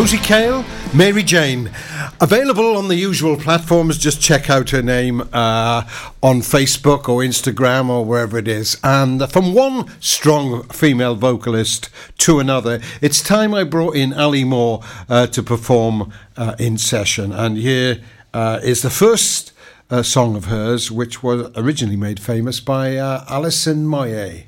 Rosie 0.01 0.17
Cale, 0.17 0.65
Mary 0.95 1.21
Jane. 1.21 1.69
Available 2.19 2.75
on 2.75 2.87
the 2.87 2.95
usual 2.95 3.37
platforms. 3.37 3.99
Just 3.99 4.19
check 4.19 4.49
out 4.49 4.71
her 4.71 4.81
name 4.81 5.21
uh, 5.31 5.83
on 6.23 6.37
Facebook 6.41 7.07
or 7.07 7.19
Instagram 7.21 7.87
or 7.87 8.03
wherever 8.03 8.39
it 8.39 8.47
is. 8.47 8.79
And 8.83 9.31
from 9.31 9.53
one 9.53 9.91
strong 9.99 10.63
female 10.69 11.13
vocalist 11.13 11.91
to 12.17 12.39
another, 12.39 12.81
it's 12.99 13.21
time 13.21 13.53
I 13.53 13.63
brought 13.63 13.95
in 13.95 14.11
Ali 14.11 14.43
Moore 14.43 14.81
uh, 15.07 15.27
to 15.27 15.43
perform 15.43 16.11
uh, 16.35 16.55
in 16.57 16.79
session. 16.79 17.31
And 17.31 17.57
here 17.57 18.01
uh, 18.33 18.59
is 18.63 18.81
the 18.81 18.89
first 18.89 19.51
uh, 19.91 20.01
song 20.01 20.35
of 20.35 20.45
hers, 20.45 20.89
which 20.89 21.21
was 21.21 21.51
originally 21.55 21.95
made 21.95 22.19
famous 22.19 22.59
by 22.59 22.97
uh, 22.97 23.23
Alison 23.29 23.85
Moyet. 23.85 24.47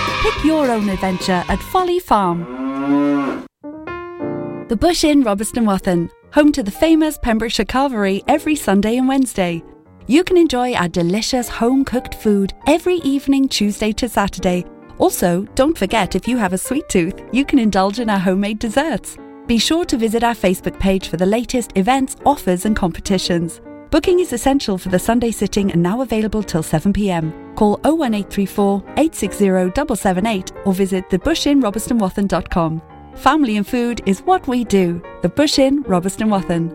Pick 0.21 0.45
your 0.45 0.69
own 0.69 0.87
adventure 0.87 1.43
at 1.47 1.59
Folly 1.71 1.99
Farm. 1.99 2.43
The 4.67 4.77
Bush 4.77 5.03
Inn, 5.03 5.23
Robeston 5.23 5.65
Wathen, 5.65 6.11
home 6.31 6.51
to 6.51 6.61
the 6.61 6.69
famous 6.69 7.17
Pembrokeshire 7.17 7.65
Carvery 7.65 8.23
every 8.27 8.55
Sunday 8.55 8.97
and 8.97 9.07
Wednesday. 9.07 9.63
You 10.05 10.23
can 10.23 10.37
enjoy 10.37 10.73
our 10.75 10.87
delicious 10.87 11.49
home 11.49 11.83
cooked 11.83 12.13
food 12.13 12.53
every 12.67 12.97
evening, 12.97 13.49
Tuesday 13.49 13.91
to 13.93 14.07
Saturday. 14.07 14.63
Also, 14.99 15.41
don't 15.55 15.75
forget 15.75 16.15
if 16.15 16.27
you 16.27 16.37
have 16.37 16.53
a 16.53 16.57
sweet 16.57 16.87
tooth, 16.87 17.19
you 17.31 17.43
can 17.43 17.57
indulge 17.57 17.99
in 17.99 18.07
our 18.07 18.19
homemade 18.19 18.59
desserts. 18.59 19.17
Be 19.47 19.57
sure 19.57 19.85
to 19.85 19.97
visit 19.97 20.23
our 20.23 20.35
Facebook 20.35 20.79
page 20.79 21.07
for 21.07 21.17
the 21.17 21.25
latest 21.25 21.71
events, 21.75 22.15
offers, 22.27 22.65
and 22.65 22.75
competitions. 22.75 23.59
Booking 23.91 24.21
is 24.21 24.31
essential 24.31 24.77
for 24.77 24.87
the 24.87 24.97
Sunday 24.97 25.31
sitting 25.31 25.69
and 25.73 25.83
now 25.83 25.99
available 25.99 26.41
till 26.41 26.63
7pm. 26.63 27.57
Call 27.57 27.73
01834 27.83 28.77
860 28.95 29.45
778 29.45 30.51
or 30.65 30.73
visit 30.73 31.09
thebushinrobertsonwathen.com. 31.09 32.81
Family 33.15 33.57
and 33.57 33.67
food 33.67 34.01
is 34.05 34.21
what 34.21 34.47
we 34.47 34.63
do. 34.63 35.01
The 35.23 35.27
Bush 35.27 35.59
Inn, 35.59 35.83
Robeston 35.83 36.29
Wathen. 36.29 36.69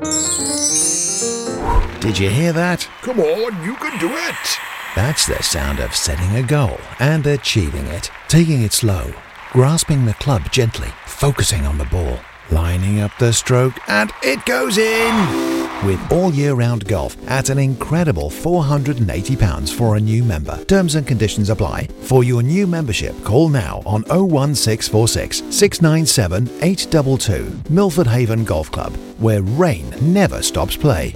Did 2.00 2.18
you 2.18 2.28
hear 2.28 2.52
that? 2.52 2.86
Come 3.00 3.20
on, 3.20 3.64
you 3.64 3.74
can 3.76 3.98
do 3.98 4.10
it. 4.12 4.58
That's 4.94 5.24
the 5.24 5.42
sound 5.42 5.80
of 5.80 5.96
setting 5.96 6.36
a 6.36 6.42
goal 6.46 6.78
and 7.00 7.26
achieving 7.26 7.86
it. 7.86 8.10
Taking 8.28 8.60
it 8.60 8.74
slow, 8.74 9.10
grasping 9.52 10.04
the 10.04 10.14
club 10.14 10.52
gently, 10.52 10.88
focusing 11.06 11.64
on 11.64 11.78
the 11.78 11.86
ball, 11.86 12.18
lining 12.50 13.00
up 13.00 13.10
the 13.18 13.32
stroke, 13.32 13.74
and 13.88 14.12
it 14.22 14.44
goes 14.44 14.78
in! 14.78 15.66
With 15.84 16.00
all 16.10 16.32
year 16.32 16.54
round 16.54 16.86
golf 16.88 17.16
at 17.28 17.50
an 17.50 17.58
incredible 17.58 18.30
£480 18.30 19.72
for 19.72 19.96
a 19.96 20.00
new 20.00 20.24
member. 20.24 20.64
Terms 20.64 20.94
and 20.94 21.06
conditions 21.06 21.50
apply. 21.50 21.86
For 22.00 22.24
your 22.24 22.42
new 22.42 22.66
membership, 22.66 23.14
call 23.24 23.48
now 23.48 23.82
on 23.84 24.02
01646 24.04 25.42
697 25.50 26.48
822 26.62 27.72
Milford 27.72 28.06
Haven 28.06 28.44
Golf 28.44 28.70
Club, 28.70 28.96
where 29.18 29.42
rain 29.42 29.92
never 30.00 30.42
stops 30.42 30.76
play. 30.76 31.14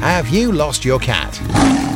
Have 0.00 0.28
you 0.28 0.52
lost 0.52 0.84
your 0.84 0.98
cat? 0.98 1.95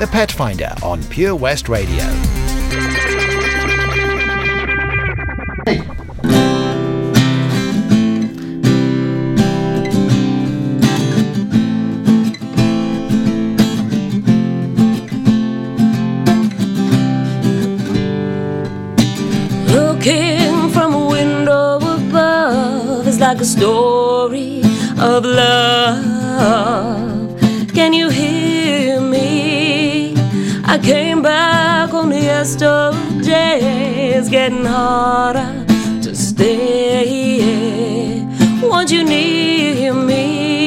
The 0.00 0.06
Pet 0.06 0.32
Finder 0.32 0.74
on 0.82 1.04
Pure 1.10 1.36
West 1.36 1.68
Radio. 1.68 2.06
Looking 19.66 20.70
from 20.70 20.94
a 20.94 21.08
window 21.10 21.76
above 21.76 23.06
is 23.06 23.20
like 23.20 23.38
a 23.38 23.44
story 23.44 24.62
of 24.98 25.26
love. 25.26 26.08
Can 27.74 27.92
you 27.92 28.08
hear 28.08 28.39
came 30.82 31.22
back 31.22 31.92
on 31.94 32.10
the 32.10 32.16
yesterday. 32.16 34.12
It's 34.16 34.28
getting 34.28 34.64
harder 34.64 35.64
to 36.02 36.14
stay. 36.14 37.46
Won't 38.62 38.90
you 38.90 39.04
near 39.04 39.94
me? 39.94 40.59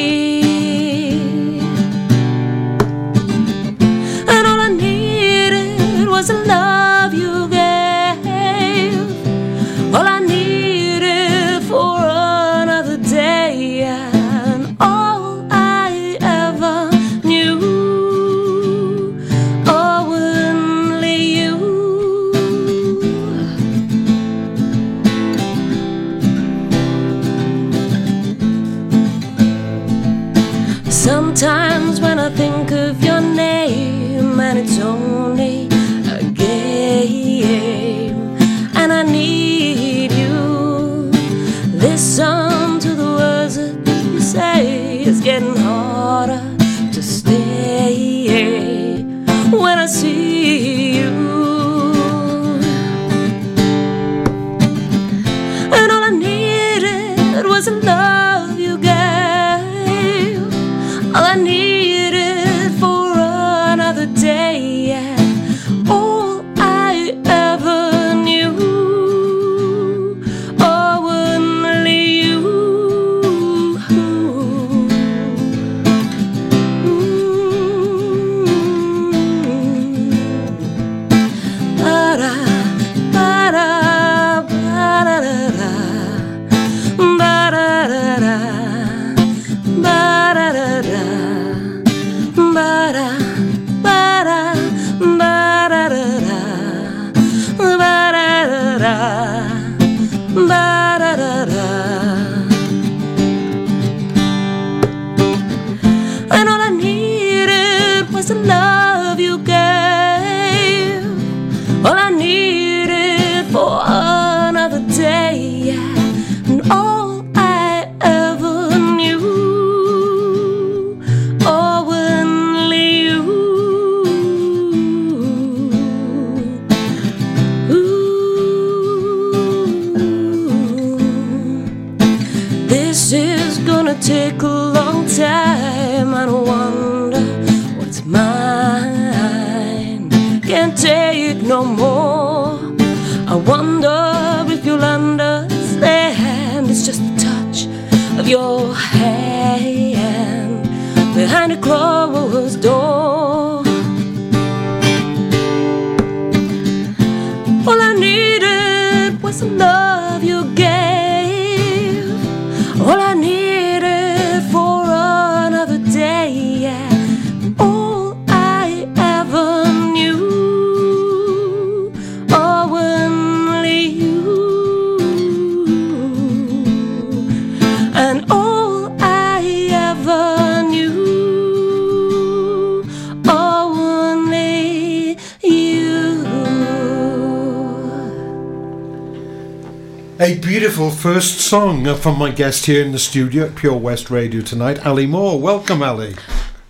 Beautiful 190.83 191.13
first 191.13 191.39
song 191.39 191.95
from 191.95 192.19
my 192.19 192.29
guest 192.29 192.65
here 192.65 192.83
in 192.83 192.91
the 192.91 192.99
studio 192.99 193.45
at 193.45 193.55
Pure 193.55 193.77
West 193.77 194.11
Radio 194.11 194.41
tonight, 194.41 194.85
Ali 194.85 195.05
Moore. 195.05 195.39
Welcome, 195.39 195.81
Ali. 195.81 196.13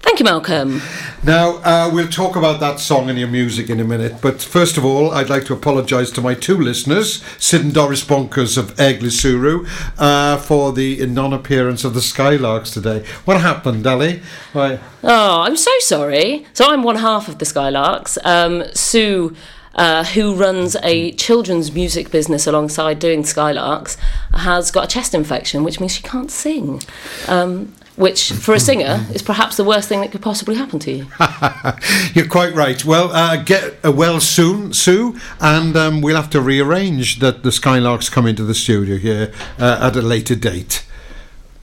Thank 0.02 0.20
you, 0.20 0.26
Malcolm. 0.26 0.84
Now, 1.24 1.56
uh, 1.64 1.90
we'll 1.92 2.08
talk 2.08 2.36
about 2.36 2.60
that 2.60 2.80
song 2.80 3.10
and 3.10 3.18
your 3.18 3.28
music 3.28 3.72
in 3.72 3.80
a 3.80 3.84
minute, 3.84 4.22
but 4.22 4.40
first 4.40 4.78
of 4.78 4.86
all, 4.86 5.10
I'd 5.10 5.32
like 5.32 5.46
to 5.46 5.54
apologise 5.54 6.12
to 6.12 6.22
my 6.22 6.36
two 6.36 6.56
listeners, 6.56 7.24
Sid 7.40 7.62
and 7.62 7.74
Doris 7.74 8.06
Bonkers 8.06 8.56
of 8.56 8.76
Eglwyswrw, 8.76 9.68
uh, 9.98 10.38
for 10.38 10.72
the 10.74 11.04
non 11.08 11.34
appearance 11.34 11.84
of 11.84 11.96
the 11.96 12.00
Skylarks 12.00 12.72
today. 12.72 13.04
What 13.26 13.42
happened, 13.42 13.88
Ali? 13.88 14.22
Why? 14.52 14.80
Oh, 15.04 15.42
I'm 15.42 15.58
so 15.58 15.72
sorry. 15.80 16.46
So 16.54 16.72
I'm 16.72 16.84
one 16.84 16.98
half 16.98 17.28
of 17.28 17.40
the 17.40 17.46
Skylarks. 17.46 18.20
Um, 18.24 18.64
Sue, 18.76 19.36
uh, 19.76 20.04
who 20.04 20.36
runs 20.36 20.76
a 20.84 21.12
children's 21.14 21.72
music 21.72 22.12
business 22.12 22.46
alongside 22.48 23.00
doing 23.00 23.24
Skylarks, 23.24 23.98
has 24.34 24.72
got 24.72 24.86
a 24.86 24.88
chest 24.88 25.14
infection, 25.14 25.64
which 25.64 25.80
means 25.80 25.94
she 25.96 26.04
can't 26.04 26.32
sing. 26.32 26.82
Um, 27.28 27.74
which, 27.96 28.32
for 28.32 28.56
a 28.56 28.60
singer, 28.60 29.06
is 29.14 29.22
perhaps 29.22 29.56
the 29.56 29.64
worst 29.64 29.88
thing 29.88 30.02
that 30.02 30.12
could 30.12 30.22
possibly 30.24 30.56
happen 30.56 30.80
to 30.80 30.92
you. 30.92 31.06
You're 32.16 32.28
quite 32.28 32.56
right. 32.56 32.84
Well, 32.84 33.12
uh, 33.12 33.36
get 33.44 33.76
uh, 33.86 33.92
well 33.92 34.20
soon, 34.20 34.74
Sue, 34.74 35.16
and 35.40 35.76
um, 35.78 36.02
we'll 36.02 36.16
have 36.16 36.32
to 36.32 36.42
rearrange 36.42 37.20
that 37.20 37.44
the 37.44 37.52
Skylarks 37.52 38.12
come 38.12 38.26
into 38.26 38.44
the 38.44 38.56
studio 38.56 38.98
here 38.98 39.32
uh, 39.60 39.78
at 39.80 39.96
a 39.96 40.02
later 40.02 40.34
date. 40.36 40.84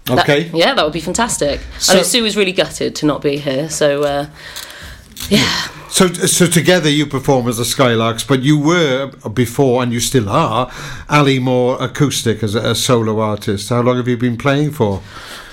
That- 0.05 0.20
Okay. 0.20 0.51
yeah, 0.55 0.75
that 0.75 0.85
would 0.85 0.92
be 0.92 1.01
fantastic. 1.01 1.61
I 1.88 1.94
know 1.94 2.03
Sue 2.03 2.23
was 2.23 2.37
really 2.37 2.53
gutted 2.53 2.94
to 2.96 3.07
not 3.07 3.23
be 3.23 3.37
here, 3.37 3.68
so 3.68 4.03
uh, 4.05 4.27
yeah. 5.31 5.69
So, 5.90 6.07
so 6.09 6.47
together 6.47 6.88
you 6.88 7.07
perform 7.07 7.49
as 7.49 7.57
the 7.57 7.64
Skylarks, 7.64 8.27
but 8.27 8.43
you 8.43 8.59
were 8.59 9.11
before, 9.35 9.83
and 9.83 9.93
you 9.93 10.01
still 10.01 10.29
are, 10.29 10.71
Ali 11.09 11.38
Moore 11.38 11.77
acoustic 11.81 12.43
as 12.43 12.55
a, 12.55 12.71
a 12.71 12.75
solo 12.75 13.19
artist. 13.21 13.71
How 13.71 13.81
long 13.81 13.97
have 13.97 14.07
you 14.07 14.16
been 14.16 14.37
playing 14.37 14.71
for? 14.71 15.03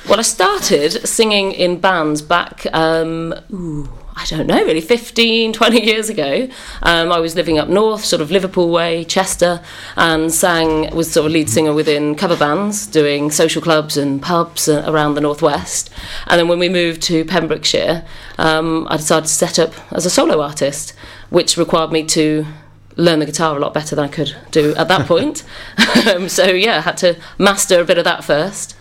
Well, 0.07 0.19
I 0.19 0.23
started 0.23 1.07
singing 1.07 1.51
in 1.51 1.79
bands 1.79 2.21
back, 2.21 2.65
um, 2.71 3.33
ooh, 3.51 3.89
I 4.17 4.25
don't 4.25 4.47
know, 4.47 4.63
really 4.65 4.81
15, 4.81 5.53
20 5.53 5.85
years 5.85 6.09
ago. 6.09 6.49
Um, 6.81 7.11
I 7.11 7.19
was 7.19 7.35
living 7.35 7.59
up 7.59 7.69
north, 7.69 8.03
sort 8.03 8.19
of 8.19 8.31
Liverpool 8.31 8.69
way, 8.69 9.03
Chester, 9.03 9.61
and 9.95 10.33
sang, 10.33 10.93
was 10.95 11.11
sort 11.11 11.27
of 11.27 11.31
lead 11.31 11.51
singer 11.51 11.71
within 11.71 12.15
cover 12.15 12.35
bands, 12.35 12.87
doing 12.87 13.29
social 13.29 13.61
clubs 13.61 13.95
and 13.95 14.19
pubs 14.19 14.67
around 14.67 15.13
the 15.13 15.21
northwest. 15.21 15.91
And 16.25 16.39
then 16.39 16.47
when 16.47 16.57
we 16.57 16.67
moved 16.67 17.03
to 17.03 17.25
Pembrokeshire, 17.25 18.05
um, 18.39 18.87
I 18.89 18.97
decided 18.97 19.27
to 19.27 19.33
set 19.33 19.59
up 19.59 19.73
as 19.93 20.07
a 20.07 20.09
solo 20.09 20.41
artist, 20.41 20.93
which 21.29 21.55
required 21.55 21.91
me 21.91 22.03
to 22.05 22.47
learn 22.95 23.19
the 23.19 23.27
guitar 23.27 23.55
a 23.55 23.59
lot 23.59 23.75
better 23.75 23.95
than 23.95 24.05
I 24.05 24.07
could 24.07 24.35
do 24.49 24.73
at 24.75 24.87
that 24.87 25.05
point. 25.07 25.43
um, 26.07 26.27
so 26.27 26.47
yeah, 26.47 26.77
I 26.77 26.81
had 26.81 26.97
to 26.97 27.17
master 27.37 27.81
a 27.81 27.85
bit 27.85 27.99
of 27.99 28.03
that 28.05 28.23
first 28.23 28.76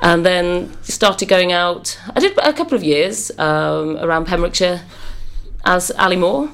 and 0.00 0.24
then 0.24 0.70
started 0.82 1.28
going 1.28 1.52
out. 1.52 1.98
I 2.14 2.20
did 2.20 2.36
a 2.38 2.52
couple 2.52 2.76
of 2.76 2.82
years 2.82 3.30
um, 3.38 3.96
around 3.98 4.26
Pembrokeshire 4.26 4.82
as 5.64 5.90
Ali 5.92 6.16
Moore, 6.16 6.50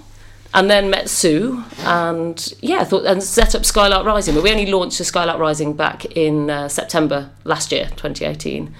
and 0.55 0.71
then 0.71 0.91
met 0.91 1.09
Sue, 1.09 1.65
and 1.81 2.55
yeah, 2.61 2.85
thought 2.85 3.05
and 3.07 3.23
set 3.23 3.55
up 3.55 3.65
Skylark 3.65 4.07
Rising. 4.07 4.35
But 4.35 4.43
we 4.43 4.51
only 4.51 4.67
launched 4.67 4.99
the 4.99 5.05
Skylark 5.05 5.39
Rising 5.39 5.75
back 5.75 6.05
in 6.05 6.51
uh, 6.51 6.69
September 6.69 7.31
last 7.45 7.73
year, 7.73 7.87
2018. 7.97 8.75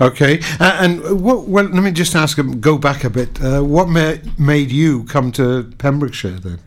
Okay, 0.00 0.40
uh, 0.60 0.78
and 0.80 1.22
what, 1.22 1.48
well, 1.48 1.64
let 1.64 1.82
me 1.82 1.90
just 1.90 2.14
ask, 2.14 2.38
go 2.60 2.78
back 2.78 3.02
a 3.02 3.10
bit. 3.10 3.42
Uh, 3.42 3.62
what 3.62 3.88
ma- 3.88 4.14
made 4.38 4.70
you 4.70 5.02
come 5.04 5.32
to 5.32 5.72
Pembrokeshire 5.78 6.38
then? 6.38 6.60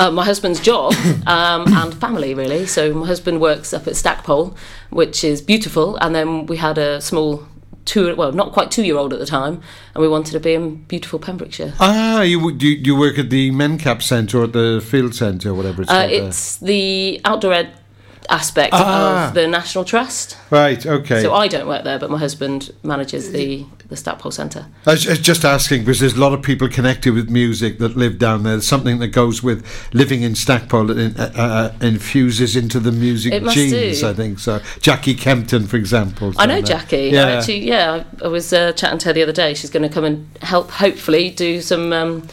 Uh, 0.00 0.10
my 0.10 0.24
husband's 0.24 0.60
job 0.60 0.92
um, 1.26 1.66
and 1.74 1.94
family, 1.94 2.34
really. 2.34 2.66
So 2.66 2.92
my 2.94 3.06
husband 3.06 3.40
works 3.40 3.72
up 3.72 3.86
at 3.86 3.96
Stackpole, 3.96 4.56
which 4.90 5.22
is 5.24 5.40
beautiful, 5.42 5.96
and 5.96 6.14
then 6.14 6.46
we 6.46 6.56
had 6.56 6.78
a 6.78 7.00
small 7.00 7.46
two, 7.84 8.16
well, 8.16 8.32
not 8.32 8.52
quite 8.52 8.70
two-year-old 8.72 9.12
at 9.12 9.20
the 9.20 9.26
time, 9.26 9.60
and 9.94 10.02
we 10.02 10.08
wanted 10.08 10.32
to 10.32 10.40
be 10.40 10.54
in 10.54 10.76
beautiful 10.88 11.18
Pembrokeshire. 11.20 11.72
Ah, 11.78 12.22
you 12.22 12.52
do 12.52 12.66
you, 12.66 12.76
you 12.84 12.96
work 12.98 13.16
at 13.18 13.30
the 13.30 13.50
Mencap 13.52 14.02
Centre 14.02 14.40
or 14.40 14.44
at 14.44 14.52
the 14.52 14.84
Field 14.84 15.14
Centre, 15.14 15.54
whatever 15.54 15.82
it's 15.82 15.90
Uh, 15.90 16.00
called. 16.00 16.10
there. 16.10 16.26
it's 16.28 16.56
the 16.56 17.20
outdoor 17.24 17.52
ed 17.52 17.68
aspect 18.28 18.70
Ah. 18.74 19.28
of 19.28 19.34
the 19.34 19.46
National 19.46 19.84
Trust. 19.84 20.36
Right, 20.50 20.84
okay. 20.84 21.22
So 21.22 21.34
I 21.34 21.48
don't 21.48 21.66
work 21.66 21.84
there, 21.84 21.98
but 21.98 22.10
my 22.10 22.18
husband 22.18 22.70
manages 22.82 23.32
the 23.32 23.64
the 23.88 23.96
Stackpole 23.96 24.32
Centre. 24.32 24.66
I 24.84 24.92
was 24.92 25.04
just 25.20 25.44
asking 25.44 25.82
because 25.82 26.00
there's 26.00 26.14
a 26.16 26.20
lot 26.20 26.32
of 26.32 26.42
people 26.42 26.68
connected 26.68 27.14
with 27.14 27.30
music 27.30 27.78
that 27.78 27.96
live 27.96 28.18
down 28.18 28.42
there. 28.42 28.54
There's 28.54 28.66
something 28.66 28.98
that 28.98 29.08
goes 29.08 29.44
with 29.44 29.64
living 29.94 30.22
in 30.22 30.34
Stackpole 30.34 30.86
that 30.86 30.98
in, 30.98 31.16
uh, 31.16 31.30
uh, 31.36 31.72
infuses 31.80 32.56
into 32.56 32.80
the 32.80 32.90
music 32.90 33.32
genes, 33.52 34.00
do. 34.00 34.08
I 34.08 34.12
think. 34.12 34.40
So 34.40 34.60
Jackie 34.80 35.14
Kempton, 35.14 35.68
for 35.68 35.76
example. 35.76 36.32
I 36.36 36.46
know 36.46 36.54
there. 36.54 36.62
Jackie. 36.62 37.10
Yeah. 37.12 37.26
I 37.26 37.30
actually, 37.36 37.60
yeah, 37.68 38.02
I, 38.24 38.26
was 38.28 38.52
uh, 38.52 38.72
chatting 38.72 38.98
to 38.98 39.08
her 39.08 39.12
the 39.12 39.22
other 39.22 39.32
day. 39.32 39.54
She's 39.54 39.70
going 39.70 39.84
to 39.88 39.94
come 39.94 40.04
and 40.04 40.28
help, 40.42 40.70
hopefully, 40.72 41.30
do 41.30 41.60
some 41.60 41.92
um, 41.92 42.26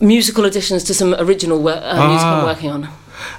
musical 0.00 0.44
additions 0.44 0.84
to 0.84 0.94
some 0.94 1.14
original 1.18 1.60
work, 1.60 1.82
uh, 1.82 2.06
music 2.08 2.24
Ah. 2.26 2.40
I'm 2.40 2.46
working 2.46 2.70
on. 2.70 2.88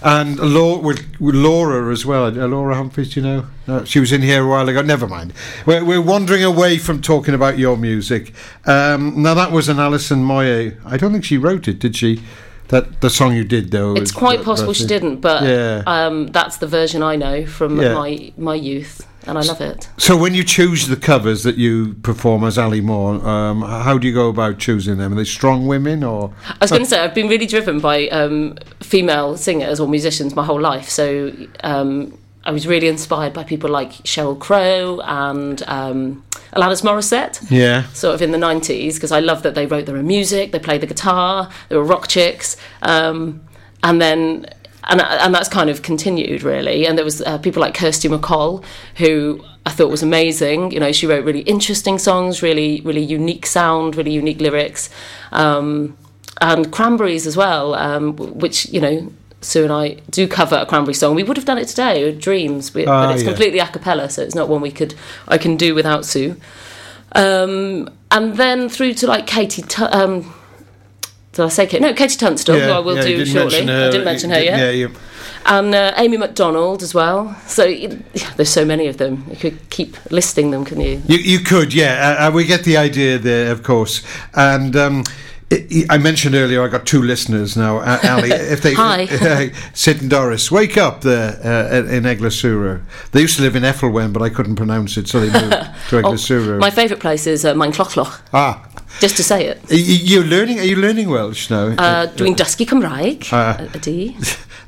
And 0.01 0.39
Laura, 0.39 0.79
with, 0.79 1.19
with 1.19 1.35
Laura 1.35 1.91
as 1.91 2.05
well. 2.05 2.25
Uh, 2.25 2.47
Laura 2.47 2.75
Humphries, 2.75 3.15
you 3.15 3.21
know? 3.21 3.47
No, 3.67 3.83
she 3.85 3.99
was 3.99 4.11
in 4.11 4.21
here 4.21 4.43
a 4.43 4.47
while 4.47 4.67
ago. 4.69 4.81
Never 4.81 5.07
mind. 5.07 5.33
We're, 5.65 5.83
we're 5.83 6.01
wandering 6.01 6.43
away 6.43 6.77
from 6.77 7.01
talking 7.01 7.33
about 7.33 7.57
your 7.57 7.77
music. 7.77 8.33
Um, 8.65 9.21
now, 9.21 9.33
that 9.33 9.51
was 9.51 9.69
an 9.69 9.79
Alison 9.79 10.23
Moyet. 10.23 10.77
I 10.85 10.97
don't 10.97 11.11
think 11.11 11.25
she 11.25 11.37
wrote 11.37 11.67
it, 11.67 11.79
did 11.79 11.95
she? 11.95 12.21
That 12.69 12.99
The 13.01 13.09
song 13.09 13.33
you 13.35 13.43
did, 13.45 13.71
though. 13.71 13.95
It's 13.95 14.11
quite 14.11 14.43
possible 14.43 14.73
she 14.73 14.85
didn't, 14.85 15.21
but 15.21 15.43
Yeah. 15.43 15.83
um, 15.87 16.27
that's 16.27 16.57
the 16.57 16.67
version 16.67 17.01
I 17.01 17.15
know 17.15 17.45
from 17.45 17.79
Yeah. 17.81 17.93
my 17.93 18.31
my 18.37 18.55
youth, 18.55 19.07
and 19.25 19.37
I 19.37 19.41
love 19.41 19.61
it. 19.61 19.87
So 19.97 20.17
when 20.17 20.33
you 20.33 20.43
choose 20.43 20.87
the 20.87 20.97
covers 20.97 21.43
that 21.43 21.55
you 21.57 21.95
perform 22.03 22.43
as 22.43 22.57
Ali 22.57 22.81
Moore, 22.81 23.25
um, 23.27 23.61
how 23.61 23.97
do 23.97 24.07
you 24.07 24.13
go 24.13 24.27
about 24.29 24.57
choosing 24.59 24.97
them? 24.97 25.13
Are 25.13 25.15
they 25.15 25.23
strong 25.23 25.65
women 25.67 26.03
or? 26.03 26.31
I 26.49 26.55
was 26.61 26.71
going 26.71 26.83
to 26.83 26.89
say 26.89 26.99
I've 26.99 27.15
been 27.15 27.29
really 27.29 27.45
driven 27.47 27.79
by 27.79 28.07
um, 28.09 28.55
female 28.81 29.37
singers 29.37 29.79
or 29.79 29.87
musicians 29.87 30.35
my 30.35 30.43
whole 30.43 30.61
life. 30.61 30.89
So 30.89 31.31
um, 31.63 32.17
I 32.47 32.51
was 32.51 32.65
really 32.65 32.87
inspired 32.87 33.33
by 33.33 33.43
people 33.43 33.69
like 33.69 33.91
Sheryl 34.05 34.39
Crow 34.39 35.01
and 35.03 35.61
um, 35.67 36.23
Alanis 36.53 36.81
Morissette. 36.81 37.45
Yeah. 37.51 37.83
Sort 37.89 38.15
of 38.15 38.21
in 38.21 38.31
the 38.31 38.37
90s, 38.37 38.93
because 38.93 39.11
I 39.11 39.19
love 39.19 39.43
that 39.43 39.53
they 39.53 39.65
wrote 39.65 39.85
their 39.85 39.97
own 39.97 40.07
music, 40.07 40.53
they 40.53 40.59
played 40.59 40.79
the 40.79 40.87
guitar, 40.87 41.51
they 41.67 41.75
were 41.75 41.83
rock 41.83 42.07
chicks. 42.07 42.55
Um, 42.81 43.41
and 43.83 44.01
then, 44.01 44.45
and, 44.85 45.01
and 45.01 45.35
that's 45.35 45.49
kind 45.49 45.69
of 45.69 45.81
continued 45.81 46.41
really. 46.41 46.87
And 46.87 46.97
there 46.97 47.03
was 47.03 47.21
uh, 47.21 47.37
people 47.37 47.61
like 47.61 47.73
Kirsty 47.73 48.07
MacColl, 48.07 48.63
who 48.95 49.43
I 49.65 49.71
thought 49.71 49.91
was 49.91 50.01
amazing. 50.01 50.71
You 50.71 50.79
know, 50.79 50.93
she 50.93 51.05
wrote 51.05 51.25
really 51.25 51.41
interesting 51.41 51.97
songs, 51.97 52.41
really, 52.41 52.79
really 52.79 53.03
unique 53.03 53.45
sound, 53.45 53.97
really 53.97 54.13
unique 54.13 54.39
lyrics. 54.39 54.89
Um, 55.33 55.97
and 56.39 56.71
Cranberries 56.71 57.27
as 57.27 57.35
well, 57.35 57.73
um, 57.73 58.15
which, 58.15 58.69
you 58.69 58.79
know, 58.79 59.11
Sue 59.41 59.63
and 59.63 59.71
I 59.71 59.97
do 60.09 60.27
cover 60.27 60.55
a 60.55 60.65
Cranberry 60.65 60.93
song. 60.93 61.15
We 61.15 61.23
would 61.23 61.37
have 61.37 61.45
done 61.45 61.57
it 61.57 61.67
today, 61.67 62.11
Dreams, 62.11 62.73
we, 62.73 62.85
but 62.85 63.11
it's 63.11 63.23
yeah. 63.23 63.29
completely 63.29 63.59
a 63.59 63.67
cappella, 63.67 64.09
so 64.09 64.21
it's 64.21 64.35
not 64.35 64.49
one 64.49 64.61
we 64.61 64.71
could 64.71 64.95
I 65.27 65.37
can 65.37 65.57
do 65.57 65.75
without 65.75 66.05
Sue. 66.05 66.35
Um, 67.13 67.89
and 68.11 68.35
then 68.35 68.69
through 68.69 68.93
to 68.95 69.07
like 69.07 69.27
Katie. 69.27 69.61
Tu- 69.61 69.85
um, 69.85 70.33
did 71.33 71.45
I 71.45 71.49
say 71.49 71.67
Katie? 71.67 71.83
No, 71.83 71.93
KT 71.93 72.19
Tunstall, 72.19 72.59
who 72.59 72.71
I 72.71 72.79
will 72.79 72.95
yeah, 72.95 73.03
do 73.03 73.25
shortly. 73.25 73.59
I 73.59 73.91
didn't 73.91 74.05
mention 74.05 74.31
her 74.31 74.41
yet. 74.41 74.59
Yeah, 74.59 74.71
you, 74.71 74.91
and 75.47 75.73
uh, 75.73 75.93
Amy 75.95 76.17
Macdonald 76.17 76.83
as 76.83 76.93
well. 76.93 77.35
So 77.47 77.63
there's 78.35 78.49
so 78.49 78.65
many 78.65 78.87
of 78.87 78.97
them. 78.97 79.25
You 79.29 79.35
could 79.37 79.69
keep 79.69 79.95
listing 80.11 80.51
them, 80.51 80.65
can 80.65 80.81
you? 80.81 81.01
You, 81.07 81.17
you 81.17 81.39
could, 81.39 81.73
yeah. 81.73 82.17
Uh, 82.19 82.27
uh, 82.27 82.31
we 82.31 82.43
get 82.43 82.63
the 82.63 82.77
idea 82.77 83.17
there, 83.17 83.51
of 83.51 83.63
course. 83.63 84.03
And 84.33 84.75
um, 84.75 85.03
I 85.51 85.85
I 85.89 85.97
mentioned 85.97 86.35
earlier 86.35 86.61
I 86.63 86.67
got 86.67 86.85
two 86.85 87.01
listeners 87.01 87.55
now. 87.55 87.77
Uh, 87.77 87.99
Ali, 88.03 88.31
if 88.55 88.61
they 88.61 88.73
Hi. 88.73 89.51
Sid 89.73 90.01
and 90.01 90.09
Doris, 90.09 90.51
wake 90.51 90.77
up 90.77 91.01
there 91.01 91.39
uh, 91.43 91.91
in 91.91 92.03
Eglwyswrw. 92.03 92.81
They 93.11 93.21
used 93.21 93.37
to 93.37 93.43
live 93.43 93.55
in 93.55 93.63
Ethelwen, 93.63 94.11
but 94.13 94.21
I 94.21 94.29
couldn't 94.29 94.55
pronounce 94.55 94.97
it, 94.97 95.07
so 95.07 95.19
they 95.19 95.31
moved 95.31 95.51
to 95.89 96.55
Oh, 96.55 96.57
my 96.59 96.69
favourite 96.69 96.99
place 96.99 97.27
is 97.27 97.45
uh, 97.45 97.53
Maenclochog, 97.53 98.19
ah, 98.33 98.67
just 98.99 99.15
to 99.17 99.23
say 99.23 99.45
it. 99.45 99.61
You're 99.69 100.23
learning. 100.23 100.59
Are 100.59 100.63
you 100.63 100.75
learning 100.75 101.09
Welsh 101.09 101.49
now? 101.49 101.67
Uh, 101.67 102.07
doing 102.07 102.35
Dysgu 102.35 102.65
Cymraeg, 102.65 103.29
Ah. 103.31 103.57
D. 103.81 104.17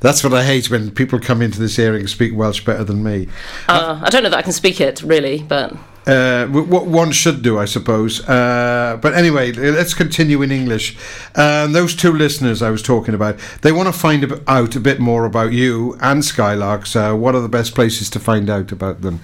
That's 0.00 0.24
what 0.24 0.32
I 0.32 0.44
hate 0.44 0.70
when 0.70 0.90
people 0.90 1.20
come 1.20 1.42
into 1.42 1.60
this 1.60 1.78
area 1.78 2.00
and 2.00 2.08
speak 2.08 2.34
Welsh 2.34 2.64
better 2.64 2.84
than 2.84 3.02
me. 3.02 3.28
Uh, 3.68 4.00
I 4.02 4.08
don't 4.08 4.22
know 4.22 4.30
that 4.30 4.38
I 4.38 4.42
can 4.42 4.52
speak 4.52 4.80
it 4.80 5.02
really, 5.02 5.42
but 5.42 5.76
Uh, 6.06 6.46
what 6.46 6.86
one 6.86 7.12
should 7.12 7.42
do, 7.42 7.58
I 7.58 7.66
suppose. 7.66 8.26
Uh, 8.26 8.98
but 9.00 9.14
anyway, 9.14 9.52
let's 9.52 9.94
continue 9.94 10.42
in 10.42 10.50
English. 10.50 10.96
Um, 11.34 11.72
those 11.72 11.94
two 11.94 12.12
listeners 12.12 12.62
I 12.62 12.70
was 12.70 12.82
talking 12.82 13.14
about, 13.14 13.38
they 13.62 13.70
want 13.70 13.86
to 13.86 13.92
find 13.92 14.40
out 14.46 14.76
a 14.76 14.80
bit 14.80 14.98
more 14.98 15.24
about 15.24 15.52
you 15.52 15.96
and 16.00 16.22
Skylarks. 16.22 16.96
Uh, 16.96 17.16
what 17.16 17.34
are 17.34 17.40
the 17.40 17.48
best 17.48 17.74
places 17.74 18.08
to 18.10 18.18
find 18.18 18.48
out 18.48 18.72
about 18.72 19.02
them? 19.02 19.20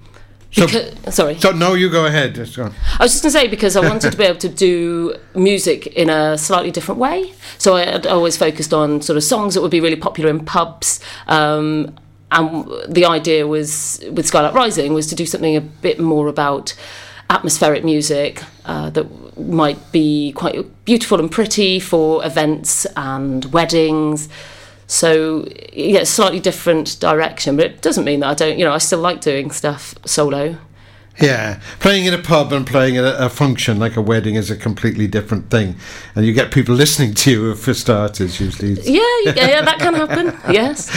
So- 0.50 0.66
because, 0.66 1.14
sorry. 1.14 1.36
So, 1.38 1.50
no, 1.52 1.74
you 1.74 1.90
go 1.90 2.06
ahead. 2.06 2.34
Just 2.34 2.56
go. 2.56 2.70
I 2.98 3.04
was 3.04 3.12
just 3.12 3.22
going 3.22 3.32
to 3.34 3.38
say 3.38 3.48
because 3.48 3.76
I 3.76 3.80
wanted 3.86 4.10
to 4.12 4.16
be 4.16 4.24
able 4.24 4.38
to 4.40 4.48
do 4.48 5.14
music 5.34 5.86
in 5.88 6.08
a 6.08 6.38
slightly 6.38 6.70
different 6.70 6.98
way. 6.98 7.34
So 7.58 7.76
I 7.76 7.84
had 7.84 8.06
always 8.06 8.36
focused 8.38 8.72
on 8.72 9.02
sort 9.02 9.18
of 9.18 9.24
songs 9.24 9.52
that 9.54 9.60
would 9.60 9.70
be 9.70 9.80
really 9.80 9.96
popular 9.96 10.30
in 10.30 10.40
pubs. 10.46 11.00
Um, 11.26 11.94
and 12.30 12.66
the 12.88 13.06
idea 13.06 13.46
was 13.46 14.04
with 14.10 14.26
Skylark 14.26 14.54
Rising 14.54 14.92
was 14.94 15.06
to 15.08 15.14
do 15.14 15.26
something 15.26 15.56
a 15.56 15.60
bit 15.60 15.98
more 15.98 16.28
about 16.28 16.74
atmospheric 17.30 17.84
music 17.84 18.42
uh, 18.64 18.90
that 18.90 19.38
might 19.38 19.92
be 19.92 20.32
quite 20.32 20.84
beautiful 20.84 21.20
and 21.20 21.30
pretty 21.30 21.78
for 21.78 22.24
events 22.24 22.86
and 22.96 23.44
weddings. 23.46 24.28
So 24.86 25.46
yeah, 25.72 26.04
slightly 26.04 26.40
different 26.40 26.98
direction, 27.00 27.56
but 27.56 27.66
it 27.66 27.82
doesn't 27.82 28.04
mean 28.04 28.20
that 28.20 28.28
I 28.28 28.34
don't. 28.34 28.58
You 28.58 28.64
know, 28.64 28.72
I 28.72 28.78
still 28.78 29.00
like 29.00 29.20
doing 29.20 29.50
stuff 29.50 29.94
solo. 30.06 30.56
Yeah, 31.20 31.60
playing 31.80 32.04
in 32.06 32.14
a 32.14 32.18
pub 32.18 32.52
and 32.52 32.66
playing 32.66 32.96
at 32.96 33.04
a, 33.04 33.26
a 33.26 33.28
function 33.28 33.78
like 33.78 33.96
a 33.96 34.00
wedding 34.00 34.36
is 34.36 34.50
a 34.50 34.56
completely 34.56 35.06
different 35.08 35.50
thing, 35.50 35.74
and 36.14 36.24
you 36.24 36.32
get 36.32 36.52
people 36.52 36.74
listening 36.74 37.14
to 37.14 37.30
you 37.30 37.54
for 37.56 37.74
starters. 37.74 38.38
Usually, 38.40 38.72
It's- 38.72 38.88
Yeah, 38.88 39.32
yeah, 39.34 39.60
that 39.62 39.78
can 39.78 39.94
happen. 39.94 40.28
Yes. 40.52 40.88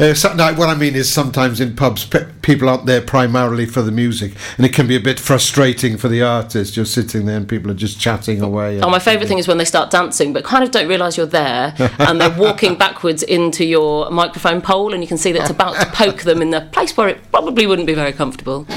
Uh, 0.00 0.14
so, 0.14 0.32
no, 0.34 0.52
what 0.54 0.68
I 0.68 0.74
mean 0.74 0.94
is 0.94 1.12
sometimes 1.12 1.60
in 1.60 1.76
pubs, 1.76 2.04
pe- 2.06 2.26
people 2.42 2.68
aren't 2.68 2.86
there 2.86 3.00
primarily 3.02 3.66
for 3.66 3.82
the 3.82 3.92
music, 3.92 4.32
and 4.56 4.64
it 4.66 4.72
can 4.72 4.86
be 4.86 4.96
a 4.96 5.00
bit 5.00 5.20
frustrating 5.20 5.96
for 5.96 6.08
the 6.08 6.22
artist. 6.22 6.76
You're 6.76 6.86
sitting 6.86 7.26
there 7.26 7.36
and 7.36 7.48
people 7.48 7.70
are 7.70 7.74
just 7.74 8.00
chatting 8.00 8.40
away. 8.42 8.80
Oh, 8.80 8.88
my 8.88 8.98
favourite 8.98 9.28
thing 9.28 9.38
is 9.38 9.46
when 9.46 9.58
they 9.58 9.64
start 9.64 9.90
dancing, 9.90 10.32
but 10.32 10.42
kind 10.44 10.64
of 10.64 10.70
don't 10.70 10.88
realise 10.88 11.16
you're 11.16 11.26
there, 11.26 11.74
and 11.98 12.20
they're 12.20 12.36
walking 12.38 12.74
backwards 12.84 13.22
into 13.22 13.64
your 13.64 14.10
microphone 14.10 14.60
pole, 14.62 14.92
and 14.94 15.02
you 15.02 15.08
can 15.08 15.18
see 15.18 15.32
that 15.32 15.42
it's 15.42 15.50
about 15.50 15.74
to 15.80 15.86
poke 15.92 16.22
them 16.22 16.40
in 16.42 16.50
the 16.50 16.62
place 16.72 16.96
where 16.96 17.08
it 17.08 17.20
probably 17.30 17.66
wouldn't 17.66 17.86
be 17.86 17.94
very 17.94 18.12
comfortable. 18.12 18.66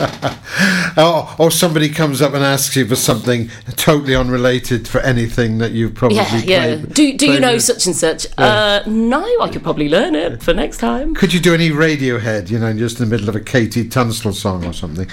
Oh, 0.98 1.36
or 1.38 1.52
somebody 1.52 1.90
comes 1.90 2.22
up 2.22 2.34
and 2.34 2.44
asks 2.44 2.76
you 2.76 2.86
for 2.86 2.96
something 2.96 3.50
totally 3.76 4.16
unrelated 4.16 4.88
for 4.88 5.00
anything 5.02 5.58
that 5.60 5.72
you've 5.72 5.94
probably 5.94 6.18
Yeah, 6.18 6.42
yeah. 6.44 6.76
Do 6.76 7.18
do 7.18 7.32
you 7.32 7.40
know 7.40 7.54
with. 7.54 7.64
such 7.64 7.86
and 7.86 7.96
such? 7.96 8.28
Uh, 8.38 8.82
no, 8.86 9.24
I 9.42 9.50
could 9.50 9.64
probably 9.64 9.90
learn 9.90 10.16
it 10.16 10.42
for 10.42 10.54
next 10.54 10.78
time. 10.78 11.16
Could 11.16 11.34
you 11.34 11.40
do 11.40 11.54
any 11.54 11.70
Radiohead, 11.70 12.50
you 12.50 12.60
know, 12.60 12.74
just 12.74 13.00
in 13.00 13.10
the 13.10 13.16
middle 13.16 13.30
of 13.30 13.36
a 13.36 13.40
KT 13.40 13.92
Tunstall 13.92 14.34
song 14.34 14.66
or 14.66 14.74
something? 14.74 15.08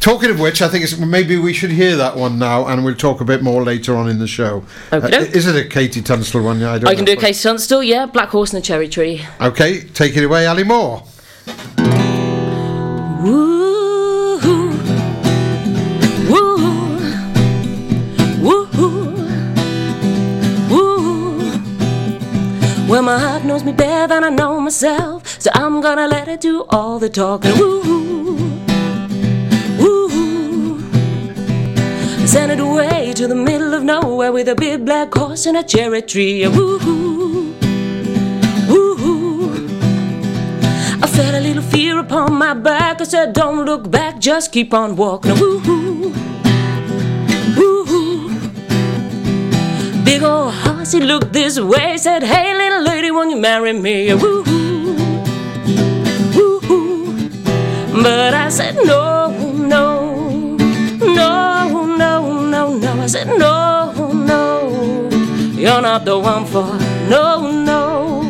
Talking 0.00 0.30
of 0.30 0.40
which, 0.40 0.62
I 0.62 0.68
think 0.68 0.82
it's, 0.84 0.96
maybe 0.96 1.36
we 1.36 1.52
should 1.52 1.70
hear 1.72 1.94
that 1.96 2.16
one 2.16 2.38
now, 2.38 2.66
and 2.66 2.82
we'll 2.86 2.94
talk 2.94 3.20
a 3.20 3.24
bit 3.24 3.42
more 3.42 3.62
later 3.62 3.94
on 3.94 4.08
in 4.08 4.18
the 4.18 4.26
show. 4.26 4.64
Uh, 4.90 4.96
is 5.12 5.46
it 5.46 5.54
a 5.54 5.68
KT 5.68 6.06
Tunstall 6.06 6.42
one? 6.42 6.58
Yeah, 6.58 6.72
I, 6.72 6.78
don't 6.78 6.88
I 6.90 6.94
can 6.94 7.04
do 7.04 7.12
a 7.12 7.16
Casey 7.16 7.42
Tunstall, 7.46 7.82
yeah. 7.82 8.06
Black 8.06 8.30
Horse 8.30 8.54
and 8.54 8.62
a 8.62 8.66
Cherry 8.66 8.88
Tree. 8.88 9.22
Okay, 9.42 9.80
take 9.80 10.16
it 10.16 10.24
away, 10.24 10.46
Ali 10.46 10.64
Moore. 10.64 11.02
Woo, 13.22 13.59
Well, 23.00 23.18
my 23.18 23.18
heart 23.18 23.44
knows 23.44 23.64
me 23.64 23.72
better 23.72 24.08
than 24.08 24.24
I 24.24 24.28
know 24.28 24.60
myself, 24.60 25.40
so 25.40 25.50
I'm 25.54 25.80
gonna 25.80 26.06
let 26.06 26.28
it 26.28 26.42
do 26.42 26.66
all 26.68 26.98
the 26.98 27.08
talking. 27.08 27.58
Woo, 27.58 27.80
woo. 29.78 30.80
Send 32.26 32.52
it 32.52 32.60
away 32.60 33.14
to 33.14 33.26
the 33.26 33.34
middle 33.34 33.72
of 33.72 33.84
nowhere 33.84 34.32
with 34.32 34.48
a 34.48 34.54
big 34.54 34.84
black 34.84 35.14
horse 35.14 35.46
and 35.46 35.56
a 35.56 35.62
cherry 35.62 36.02
tree. 36.02 36.46
Woo, 36.46 36.78
woo. 36.84 37.54
I 41.02 41.06
felt 41.06 41.34
a 41.34 41.40
little 41.40 41.62
fear 41.62 42.00
upon 42.00 42.34
my 42.34 42.52
back. 42.52 43.00
I 43.00 43.04
said, 43.04 43.32
Don't 43.32 43.64
look 43.64 43.90
back, 43.90 44.18
just 44.18 44.52
keep 44.52 44.74
on 44.74 44.94
walking. 44.94 45.40
Woo 45.40 46.29
Big 50.10 50.24
old 50.24 50.52
horse, 50.52 50.90
he 50.90 50.98
looked 50.98 51.32
this 51.32 51.60
way. 51.60 51.96
Said, 51.96 52.24
Hey, 52.24 52.52
little 52.52 52.82
lady, 52.82 53.12
won't 53.12 53.30
you 53.30 53.36
marry 53.36 53.72
me? 53.72 54.12
Woo 54.12 54.42
hoo. 54.42 54.94
Woo 56.34 56.58
hoo. 56.66 57.28
But 58.02 58.34
I 58.34 58.48
said, 58.48 58.74
No, 58.74 59.30
no. 59.54 60.56
No, 60.98 61.86
no, 61.86 62.42
no, 62.42 62.76
no. 62.76 63.00
I 63.00 63.06
said, 63.06 63.28
No, 63.38 64.10
no. 64.12 65.08
You're 65.54 65.80
not 65.80 66.04
the 66.04 66.18
one 66.18 66.44
for. 66.44 66.66
No, 67.08 67.48
no. 67.48 68.20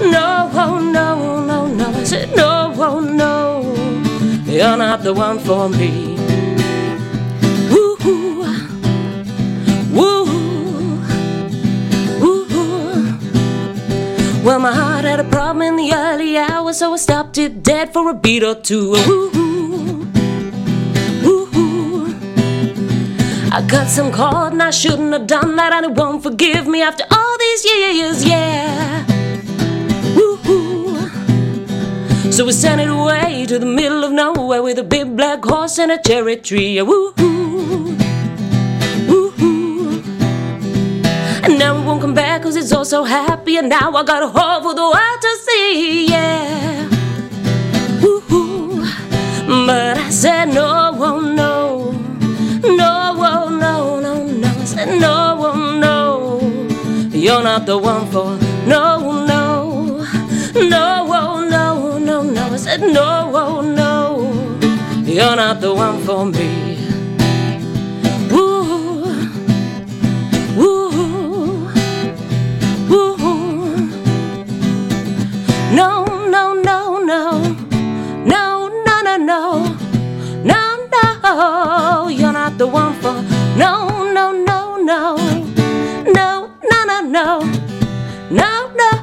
No, 0.00 0.80
no, 0.80 1.40
no, 1.44 1.66
no. 1.66 1.92
I 1.92 2.04
said, 2.04 2.34
no, 2.34 3.00
no. 3.00 3.74
You're 4.46 4.78
not 4.78 5.02
the 5.02 5.12
one 5.12 5.38
for 5.40 5.68
me. 5.68 6.11
Well, 14.42 14.58
my 14.58 14.72
heart 14.72 15.04
had 15.04 15.20
a 15.20 15.24
problem 15.24 15.62
in 15.62 15.76
the 15.76 15.94
early 15.94 16.36
hours, 16.36 16.78
so 16.78 16.94
I 16.94 16.96
stopped 16.96 17.38
it 17.38 17.62
dead 17.62 17.92
for 17.92 18.10
a 18.10 18.14
beat 18.14 18.42
or 18.42 18.56
two. 18.56 18.90
Woo, 18.90 19.30
woo. 19.30 20.06
I 23.52 23.62
got 23.68 23.86
some 23.88 24.10
caught 24.10 24.52
and 24.52 24.62
I 24.62 24.70
shouldn't 24.70 25.12
have 25.12 25.26
done 25.26 25.54
that, 25.56 25.72
and 25.72 25.86
it 25.86 25.92
won't 25.92 26.22
forgive 26.22 26.66
me 26.66 26.82
after 26.82 27.04
all 27.10 27.38
these 27.38 27.64
years, 27.64 28.24
yeah. 28.24 29.06
So 32.32 32.46
we 32.46 32.52
sent 32.52 32.80
it 32.80 32.88
away 32.88 33.44
to 33.46 33.58
the 33.58 33.66
middle 33.66 34.04
of 34.04 34.10
nowhere 34.10 34.62
with 34.62 34.78
a 34.78 34.82
big 34.82 35.16
black 35.16 35.44
horse 35.44 35.78
and 35.78 35.92
a 35.92 35.98
cherry 36.02 36.36
tree. 36.36 36.80
Woo-hoo. 36.80 37.94
Woo-hoo. 39.06 40.02
And 41.44 41.58
now 41.58 41.81
it's 42.56 42.72
all 42.72 42.84
so 42.84 43.04
happy. 43.04 43.56
And 43.56 43.68
now 43.68 43.92
I 43.92 44.02
got 44.04 44.22
a 44.22 44.28
hole 44.28 44.62
for 44.62 44.74
the 44.74 44.82
world 44.82 45.20
to 45.20 45.36
see, 45.46 46.06
yeah. 46.08 46.88
Woo-hoo. 48.02 48.84
But 49.66 49.98
I 49.98 50.10
said 50.10 50.46
no, 50.46 50.92
oh 50.98 51.20
no. 51.20 51.92
No, 52.76 53.14
oh 53.16 53.48
no, 53.48 54.00
no, 54.00 54.26
no. 54.26 54.48
I 54.48 54.64
said 54.64 55.00
no, 55.00 55.38
oh 55.40 55.78
no. 55.78 57.08
You're 57.10 57.42
not 57.42 57.66
the 57.66 57.78
one 57.78 58.06
for 58.10 58.38
no, 58.66 59.24
no. 59.26 60.04
No, 60.54 61.06
oh 61.10 61.48
no, 61.48 61.98
no, 61.98 62.22
no. 62.22 62.52
I 62.52 62.56
said 62.56 62.80
no, 62.80 63.30
oh 63.34 63.60
no. 63.60 64.32
You're 65.04 65.36
not 65.36 65.60
the 65.60 65.74
one 65.74 66.02
for 66.04 66.26
me. 66.26 66.81
no, 77.12 77.42
no, 78.24 78.68
no, 78.86 79.02
no, 79.02 79.16
no, 79.18 79.76
no, 80.50 80.62
no. 80.92 82.08
You're 82.08 82.32
not 82.32 82.56
the 82.56 82.66
one 82.66 82.94
for 83.02 83.12
no, 83.62 83.72
no, 84.16 84.32
no, 84.32 84.78
no, 84.78 85.16
no, 86.18 86.50
no, 86.70 86.84
no, 86.86 87.00
no, 87.10 87.40
no, 88.30 88.60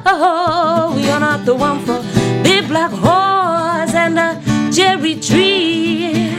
no. 0.08 0.96
You're 0.98 1.20
not 1.20 1.44
the 1.44 1.54
one 1.54 1.78
for 1.86 2.02
the 2.42 2.64
black 2.66 2.90
horse 2.90 3.94
and 3.94 4.16
the 4.18 4.28
cherry 4.74 5.14
tree. 5.14 6.34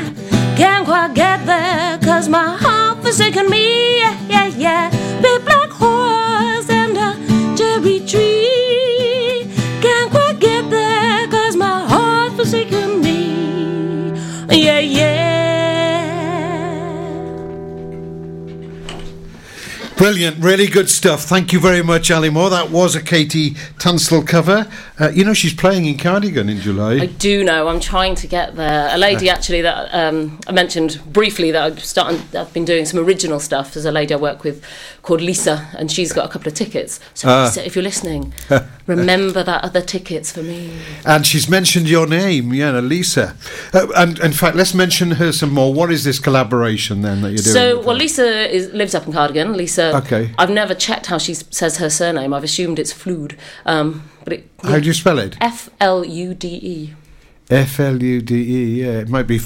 Can't 0.57 0.85
quite 0.85 1.13
get 1.13 1.45
there, 1.45 1.97
cause 1.99 2.27
my 2.27 2.57
heart 2.63 3.01
forsaken 3.01 3.49
me. 3.49 3.99
Yeah, 3.99 4.17
yeah, 4.27 4.47
yeah. 4.65 5.11
Brilliant, 20.01 20.43
really 20.43 20.65
good 20.65 20.89
stuff. 20.89 21.25
Thank 21.25 21.53
you 21.53 21.59
very 21.59 21.83
much, 21.83 22.09
Ali 22.09 22.31
Moore. 22.31 22.49
That 22.49 22.71
was 22.71 22.95
a 22.95 23.01
KT 23.01 23.55
Tunstall 23.77 24.23
cover. 24.23 24.67
Uh, 24.99 25.09
you 25.11 25.23
know, 25.23 25.35
she's 25.35 25.53
playing 25.53 25.85
in 25.85 25.99
Cardigan 25.99 26.49
in 26.49 26.59
July. 26.59 26.93
I 26.93 27.05
do 27.05 27.43
know. 27.43 27.67
I'm 27.67 27.79
trying 27.79 28.15
to 28.15 28.25
get 28.25 28.55
there. 28.55 28.89
A 28.91 28.97
lady 28.97 29.29
actually 29.29 29.61
that 29.61 29.93
um, 29.93 30.39
I 30.47 30.53
mentioned 30.53 30.99
briefly 31.05 31.51
that 31.51 31.61
I've 31.61 31.83
started. 31.85 32.35
I've 32.35 32.51
been 32.51 32.65
doing 32.65 32.85
some 32.85 32.99
original 32.99 33.39
stuff. 33.39 33.75
There's 33.75 33.85
a 33.85 33.91
lady 33.91 34.15
I 34.15 34.17
work 34.17 34.43
with 34.43 34.65
called 35.03 35.21
Lisa, 35.21 35.69
and 35.77 35.91
she's 35.91 36.11
got 36.11 36.25
a 36.25 36.29
couple 36.29 36.47
of 36.47 36.55
tickets. 36.55 36.99
So 37.13 37.29
Ah. 37.29 37.45
Lisa, 37.45 37.63
if 37.63 37.75
you're 37.75 37.83
listening, 37.83 38.33
remember 38.87 39.43
that 39.43 39.63
other 39.63 39.81
tickets 39.81 40.31
for 40.31 40.41
me. 40.41 40.79
And 41.05 41.27
she's 41.27 41.47
mentioned 41.47 41.87
your 41.87 42.07
name, 42.07 42.55
yeah, 42.55 42.71
Lisa. 42.79 43.35
Uh, 43.71 43.85
and 43.95 44.17
in 44.19 44.33
fact, 44.33 44.55
let's 44.55 44.73
mention 44.73 45.11
her 45.11 45.31
some 45.31 45.51
more. 45.51 45.71
What 45.71 45.91
is 45.91 46.03
this 46.03 46.17
collaboration 46.17 47.03
then 47.03 47.21
that 47.21 47.29
you're 47.33 47.43
doing? 47.43 47.53
So, 47.53 47.81
well. 47.81 47.95
Lisa 47.95 48.49
is, 48.49 48.73
lives 48.73 48.95
up 48.95 49.05
in 49.05 49.13
Cardigan. 49.13 49.55
Lisa. 49.55 49.90
Okay. 49.95 50.31
I've 50.37 50.49
never 50.49 50.73
checked 50.73 51.07
how 51.07 51.17
she 51.17 51.33
says 51.33 51.77
her 51.77 51.89
surname. 51.89 52.33
I've 52.33 52.43
assumed 52.43 52.79
it's 52.79 52.91
Flood. 52.93 53.37
Um, 53.65 54.09
but 54.23 54.33
it. 54.33 54.49
How 54.63 54.79
do 54.79 54.85
you 54.85 54.93
spell 54.93 55.19
it? 55.19 55.37
F 55.41 55.69
L 55.79 56.05
U 56.05 56.33
D 56.33 56.47
E. 56.47 56.93
F 57.49 57.79
L 57.79 58.01
U 58.01 58.21
D 58.21 58.35
E. 58.35 58.83
Yeah, 58.83 58.99
it 58.99 59.09
might 59.09 59.27
be. 59.27 59.39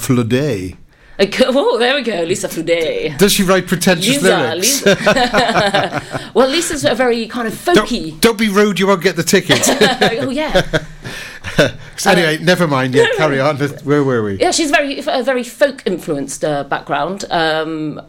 Okay, 1.17 1.45
Oh, 1.47 1.77
there 1.77 1.95
we 1.95 2.01
go, 2.01 2.23
Lisa 2.23 2.49
Flude. 2.49 3.17
Does 3.17 3.31
she 3.31 3.43
write 3.43 3.67
pretentious 3.67 4.21
Lisa, 4.21 4.37
lyrics? 4.37 4.85
Lisa. 4.85 6.31
well, 6.33 6.49
Lisa's 6.49 6.83
a 6.83 6.93
very 6.93 7.25
kind 7.27 7.47
of 7.47 7.53
folky. 7.53 8.09
Don't, 8.09 8.21
don't 8.21 8.37
be 8.37 8.49
rude. 8.49 8.79
You 8.79 8.87
won't 8.87 9.01
get 9.01 9.15
the 9.15 9.23
ticket. 9.23 9.61
oh 10.21 10.29
yeah, 10.29 10.61
So 11.97 12.11
anyway, 12.11 12.37
never 12.43 12.67
mind. 12.67 12.93
Yeah, 12.95 13.05
carry 13.15 13.39
on. 13.39 13.57
Where 13.57 14.03
were 14.03 14.23
we? 14.23 14.39
yeah. 14.39 14.51
She's 14.51 14.71
very 14.71 14.99
a 14.99 15.23
very 15.23 15.43
folk 15.43 15.83
influenced 15.85 16.43
uh, 16.43 16.65
background. 16.65 17.23
Um, 17.29 17.99
uh, 17.99 18.03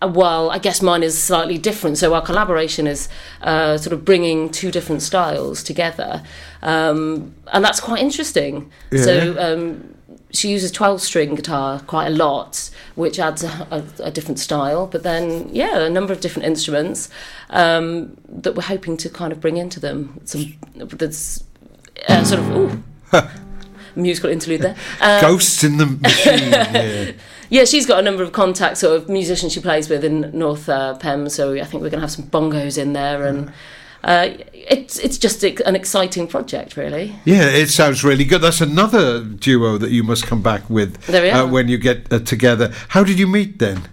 while 0.00 0.50
I 0.50 0.58
guess 0.58 0.80
mine 0.80 1.02
is 1.02 1.20
slightly 1.20 1.58
different, 1.58 1.98
so 1.98 2.14
our 2.14 2.22
collaboration 2.22 2.86
is 2.86 3.08
uh, 3.42 3.76
sort 3.78 3.92
of 3.92 4.04
bringing 4.04 4.50
two 4.50 4.70
different 4.70 5.02
styles 5.02 5.62
together, 5.62 6.22
um, 6.62 7.34
and 7.52 7.64
that's 7.64 7.80
quite 7.80 8.00
interesting. 8.00 8.70
So 8.92 9.36
um, 9.38 9.94
she 10.30 10.50
uses 10.50 10.70
twelve 10.70 11.00
string 11.00 11.34
guitar 11.34 11.80
quite 11.80 12.06
a 12.06 12.10
lot, 12.10 12.70
which 12.94 13.18
adds 13.18 13.42
a, 13.42 13.66
a, 13.70 14.04
a 14.04 14.10
different 14.10 14.38
style. 14.38 14.86
But 14.86 15.02
then, 15.02 15.48
yeah, 15.52 15.78
a 15.80 15.90
number 15.90 16.12
of 16.12 16.20
different 16.20 16.46
instruments 16.46 17.10
um, 17.50 18.16
that 18.28 18.54
we're 18.54 18.62
hoping 18.62 18.96
to 18.98 19.08
kind 19.10 19.32
of 19.32 19.40
bring 19.40 19.56
into 19.56 19.80
them. 19.80 20.20
Some 20.24 20.54
that's 20.74 21.42
uh, 22.08 22.22
sort 22.22 22.40
of 22.40 22.50
ooh, 22.50 22.82
musical 23.96 24.30
interlude 24.30 24.62
there. 24.62 24.76
Um, 25.00 25.20
Ghosts 25.20 25.62
in 25.64 25.76
the 25.76 25.86
machine. 25.86 26.50
yeah. 26.50 27.12
yeah, 27.50 27.64
she's 27.64 27.86
got 27.86 28.00
a 28.00 28.02
number 28.02 28.22
of 28.22 28.32
contacts, 28.32 28.80
sort 28.80 28.96
of 28.96 29.08
musicians 29.08 29.52
she 29.52 29.60
plays 29.60 29.88
with 29.88 30.04
in 30.04 30.30
North 30.36 30.68
uh, 30.68 30.96
Pem. 30.96 31.28
So 31.28 31.54
I 31.54 31.64
think 31.64 31.82
we're 31.82 31.90
going 31.90 32.00
to 32.00 32.00
have 32.00 32.10
some 32.10 32.26
bongos 32.26 32.78
in 32.78 32.94
there, 32.94 33.24
and 33.26 33.52
uh, 34.04 34.30
it's 34.52 34.98
it's 34.98 35.18
just 35.18 35.42
an 35.44 35.76
exciting 35.76 36.26
project, 36.26 36.76
really. 36.76 37.16
Yeah, 37.24 37.48
it 37.48 37.68
sounds 37.68 38.04
really 38.04 38.24
good. 38.24 38.42
That's 38.42 38.60
another 38.60 39.22
duo 39.24 39.78
that 39.78 39.90
you 39.90 40.02
must 40.02 40.26
come 40.26 40.42
back 40.42 40.68
with 40.68 41.08
uh, 41.10 41.46
when 41.46 41.68
you 41.68 41.78
get 41.78 42.12
uh, 42.12 42.18
together. 42.20 42.72
How 42.88 43.04
did 43.04 43.18
you 43.18 43.26
meet 43.26 43.58
then? 43.58 43.88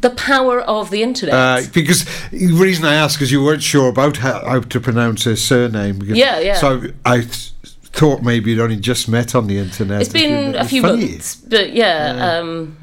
The 0.00 0.10
power 0.10 0.60
of 0.60 0.90
the 0.90 1.02
internet. 1.02 1.34
Uh, 1.34 1.62
because 1.72 2.04
the 2.30 2.52
reason 2.52 2.84
I 2.84 2.94
ask 2.94 3.20
is 3.22 3.32
you 3.32 3.42
weren't 3.42 3.62
sure 3.62 3.88
about 3.88 4.18
how, 4.18 4.44
how 4.44 4.60
to 4.60 4.80
pronounce 4.80 5.24
her 5.24 5.36
surname. 5.36 6.02
Yeah, 6.02 6.38
yeah. 6.38 6.54
So 6.54 6.82
I 7.04 7.26
thought 7.96 8.22
maybe 8.22 8.50
you'd 8.50 8.60
only 8.60 8.76
just 8.76 9.08
met 9.08 9.34
on 9.34 9.46
the 9.46 9.58
internet. 9.58 10.02
it's 10.02 10.12
been 10.12 10.54
a 10.54 10.64
few 10.64 10.82
funny. 10.82 11.08
months, 11.08 11.36
but 11.36 11.72
yeah. 11.72 12.38
Um, 12.38 12.76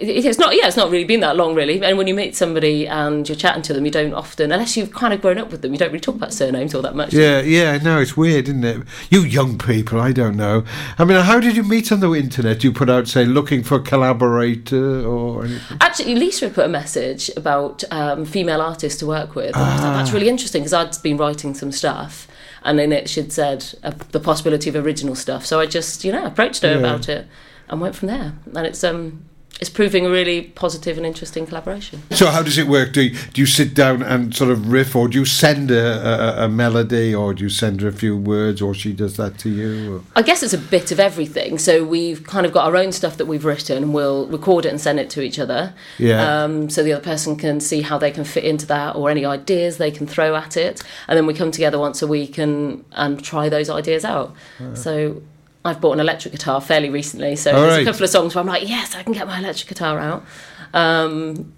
it's 0.00 0.38
not. 0.38 0.54
Yeah, 0.54 0.66
it's 0.66 0.76
not 0.76 0.90
really 0.90 1.04
been 1.04 1.20
that 1.20 1.36
long, 1.36 1.54
really. 1.54 1.82
And 1.82 1.96
when 1.98 2.06
you 2.06 2.14
meet 2.14 2.36
somebody 2.36 2.86
and 2.86 3.28
you're 3.28 3.36
chatting 3.36 3.62
to 3.62 3.72
them, 3.72 3.84
you 3.84 3.90
don't 3.90 4.12
often, 4.12 4.52
unless 4.52 4.76
you've 4.76 4.92
kind 4.92 5.12
of 5.14 5.20
grown 5.20 5.38
up 5.38 5.50
with 5.50 5.62
them, 5.62 5.72
you 5.72 5.78
don't 5.78 5.88
really 5.88 6.00
talk 6.00 6.14
about 6.14 6.32
surnames 6.32 6.74
all 6.74 6.82
that 6.82 6.94
much. 6.94 7.12
Yeah, 7.12 7.40
yeah, 7.40 7.78
know 7.78 8.00
it's 8.00 8.16
weird, 8.16 8.48
isn't 8.48 8.64
it? 8.64 8.82
You 9.10 9.22
young 9.22 9.58
people, 9.58 10.00
I 10.00 10.12
don't 10.12 10.36
know. 10.36 10.64
I 10.98 11.04
mean, 11.04 11.20
how 11.20 11.40
did 11.40 11.56
you 11.56 11.64
meet 11.64 11.90
on 11.90 12.00
the 12.00 12.12
internet? 12.12 12.62
You 12.62 12.72
put 12.72 12.90
out, 12.90 13.08
say, 13.08 13.24
looking 13.24 13.62
for 13.62 13.76
a 13.76 13.82
collaborator 13.82 15.04
or 15.04 15.46
anything? 15.46 15.78
Actually, 15.80 16.14
Lisa 16.14 16.50
put 16.50 16.66
a 16.66 16.68
message 16.68 17.30
about 17.36 17.82
um, 17.90 18.24
female 18.24 18.60
artists 18.60 18.98
to 19.00 19.06
work 19.06 19.34
with. 19.34 19.56
And 19.56 19.64
I 19.64 19.76
thought 19.78 19.94
that's 19.94 20.12
really 20.12 20.28
interesting 20.28 20.62
because 20.62 20.74
I'd 20.74 21.02
been 21.02 21.16
writing 21.16 21.54
some 21.54 21.72
stuff, 21.72 22.28
and 22.64 22.80
in 22.80 22.92
it 22.92 23.08
she'd 23.08 23.32
said 23.32 23.64
uh, 23.82 23.92
the 24.12 24.20
possibility 24.20 24.68
of 24.70 24.76
original 24.76 25.14
stuff. 25.14 25.44
So 25.46 25.60
I 25.60 25.66
just, 25.66 26.04
you 26.04 26.12
know, 26.12 26.24
approached 26.26 26.62
her 26.62 26.72
Yeah. 26.72 26.78
about 26.78 27.08
it 27.08 27.26
and 27.68 27.80
went 27.80 27.94
from 27.96 28.08
there. 28.08 28.32
And 28.54 28.66
it's 28.66 28.82
um, 28.84 29.24
it's 29.60 29.70
proving 29.70 30.06
a 30.06 30.10
really 30.10 30.42
positive 30.42 30.96
and 30.96 31.04
interesting 31.04 31.46
collaboration. 31.46 32.02
So 32.10 32.26
how 32.26 32.42
does 32.42 32.58
it 32.58 32.68
work? 32.68 32.92
Do 32.92 33.02
you, 33.02 33.16
do 33.32 33.40
you 33.40 33.46
sit 33.46 33.74
down 33.74 34.02
and 34.02 34.34
sort 34.34 34.50
of 34.50 34.70
riff, 34.70 34.94
or 34.94 35.08
do 35.08 35.18
you 35.18 35.24
send 35.24 35.70
a, 35.70 36.42
a, 36.42 36.44
a 36.44 36.48
melody, 36.48 37.14
or 37.14 37.34
do 37.34 37.44
you 37.44 37.50
send 37.50 37.80
her 37.80 37.88
a 37.88 37.92
few 37.92 38.16
words, 38.16 38.62
or 38.62 38.74
she 38.74 38.92
does 38.92 39.16
that 39.16 39.38
to 39.38 39.48
you? 39.48 39.96
Or? 39.96 40.02
I 40.14 40.22
guess 40.22 40.42
it's 40.42 40.52
a 40.52 40.58
bit 40.58 40.92
of 40.92 41.00
everything. 41.00 41.58
So 41.58 41.84
we've 41.84 42.22
kind 42.24 42.46
of 42.46 42.52
got 42.52 42.66
our 42.66 42.76
own 42.76 42.92
stuff 42.92 43.16
that 43.16 43.26
we've 43.26 43.44
written, 43.44 43.82
and 43.82 43.94
we'll 43.94 44.26
record 44.28 44.64
it 44.64 44.68
and 44.68 44.80
send 44.80 45.00
it 45.00 45.10
to 45.10 45.22
each 45.22 45.38
other. 45.38 45.74
Yeah. 45.98 46.44
Um, 46.44 46.70
so 46.70 46.82
the 46.82 46.92
other 46.92 47.04
person 47.04 47.36
can 47.36 47.60
see 47.60 47.82
how 47.82 47.98
they 47.98 48.10
can 48.10 48.24
fit 48.24 48.44
into 48.44 48.66
that, 48.66 48.94
or 48.94 49.10
any 49.10 49.24
ideas 49.24 49.78
they 49.78 49.90
can 49.90 50.06
throw 50.06 50.36
at 50.36 50.56
it, 50.56 50.82
and 51.08 51.16
then 51.16 51.26
we 51.26 51.34
come 51.34 51.50
together 51.50 51.78
once 51.78 52.00
a 52.02 52.06
week 52.06 52.38
and 52.38 52.84
and 52.92 53.22
try 53.24 53.48
those 53.48 53.68
ideas 53.70 54.04
out. 54.04 54.34
So. 54.74 55.22
I've 55.64 55.80
bought 55.80 55.92
an 55.92 56.00
electric 56.00 56.32
guitar 56.32 56.60
fairly 56.60 56.88
recently, 56.90 57.36
so 57.36 57.52
All 57.52 57.60
there's 57.62 57.72
right. 57.78 57.82
a 57.82 57.90
couple 57.90 58.04
of 58.04 58.10
songs 58.10 58.34
where 58.34 58.40
I'm 58.40 58.46
like, 58.48 58.68
yes, 58.68 58.94
I 58.94 59.02
can 59.02 59.12
get 59.12 59.26
my 59.26 59.38
electric 59.38 59.68
guitar 59.68 59.98
out. 59.98 60.24
Um, 60.72 61.52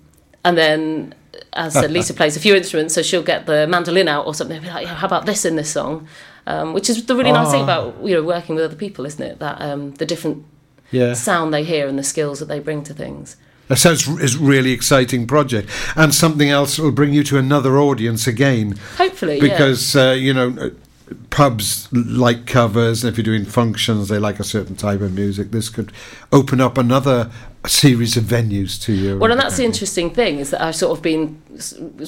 and 0.45 0.57
then, 0.57 1.15
as 1.53 1.77
I 1.77 1.83
said, 1.83 1.91
Lisa 1.93 2.15
plays 2.21 2.37
a 2.37 2.41
few 2.41 2.55
instruments, 2.55 2.95
so 2.95 3.03
she'll 3.03 3.23
get 3.23 3.47
the 3.47 3.67
mandolin 3.67 4.09
out 4.09 4.27
or 4.27 4.35
something. 4.35 4.57
And 4.57 4.65
be 4.65 4.71
like, 4.73 4.87
yeah, 4.87 4.95
how 4.95 5.07
about 5.07 5.27
this 5.27 5.45
in 5.45 5.57
this 5.57 5.71
song? 5.71 6.09
Um, 6.47 6.73
which 6.73 6.89
is 6.89 7.05
the 7.05 7.15
really 7.15 7.31
nice 7.33 7.51
thing 7.51 7.61
Oh. 7.61 7.65
about 7.65 7.97
you 8.03 8.15
know 8.15 8.23
working 8.23 8.55
with 8.57 8.65
other 8.65 8.75
people, 8.75 9.05
isn't 9.05 9.23
it? 9.23 9.39
That 9.39 9.61
um, 9.61 9.93
the 9.93 10.07
different 10.07 10.45
Yeah. 10.91 11.13
sound 11.13 11.53
they 11.53 11.63
hear 11.63 11.87
and 11.87 11.99
the 11.99 12.03
skills 12.03 12.39
that 12.41 12.47
they 12.47 12.59
bring 12.59 12.83
to 12.85 12.95
things. 12.95 13.37
That 13.69 13.77
sounds 13.77 14.09
is 14.09 14.37
really 14.39 14.73
exciting 14.73 15.27
project, 15.27 15.69
and 15.95 16.13
something 16.15 16.49
else 16.49 16.79
will 16.79 16.91
bring 16.91 17.13
you 17.13 17.23
to 17.25 17.37
another 17.39 17.79
audience 17.79 18.27
again. 18.27 18.77
Hopefully, 18.97 19.37
yeah. 19.37 19.43
because 19.43 19.95
uh, 19.95 20.17
you 20.19 20.33
know 20.33 20.73
pubs 21.31 21.89
like 21.93 22.47
covers 22.47 23.03
and 23.05 23.11
if 23.13 23.17
you're 23.19 23.25
doing 23.25 23.45
functions 23.45 24.09
they 24.09 24.19
like 24.19 24.39
a 24.39 24.45
certain 24.45 24.77
type 24.77 25.01
of 25.01 25.13
music 25.13 25.51
this 25.51 25.69
could 25.69 25.93
open 26.33 26.61
up 26.61 26.79
another 26.79 27.31
series 27.67 28.17
of 28.17 28.25
venues 28.25 28.81
to 28.83 28.93
you 28.93 29.19
Well, 29.19 29.31
and 29.31 29.41
that's 29.41 29.57
the 29.57 29.65
interesting 29.65 30.11
thing 30.11 30.39
is 30.39 30.51
that 30.51 30.63
I've 30.63 30.77
sort 30.77 30.97
of 30.97 31.03
been 31.03 31.43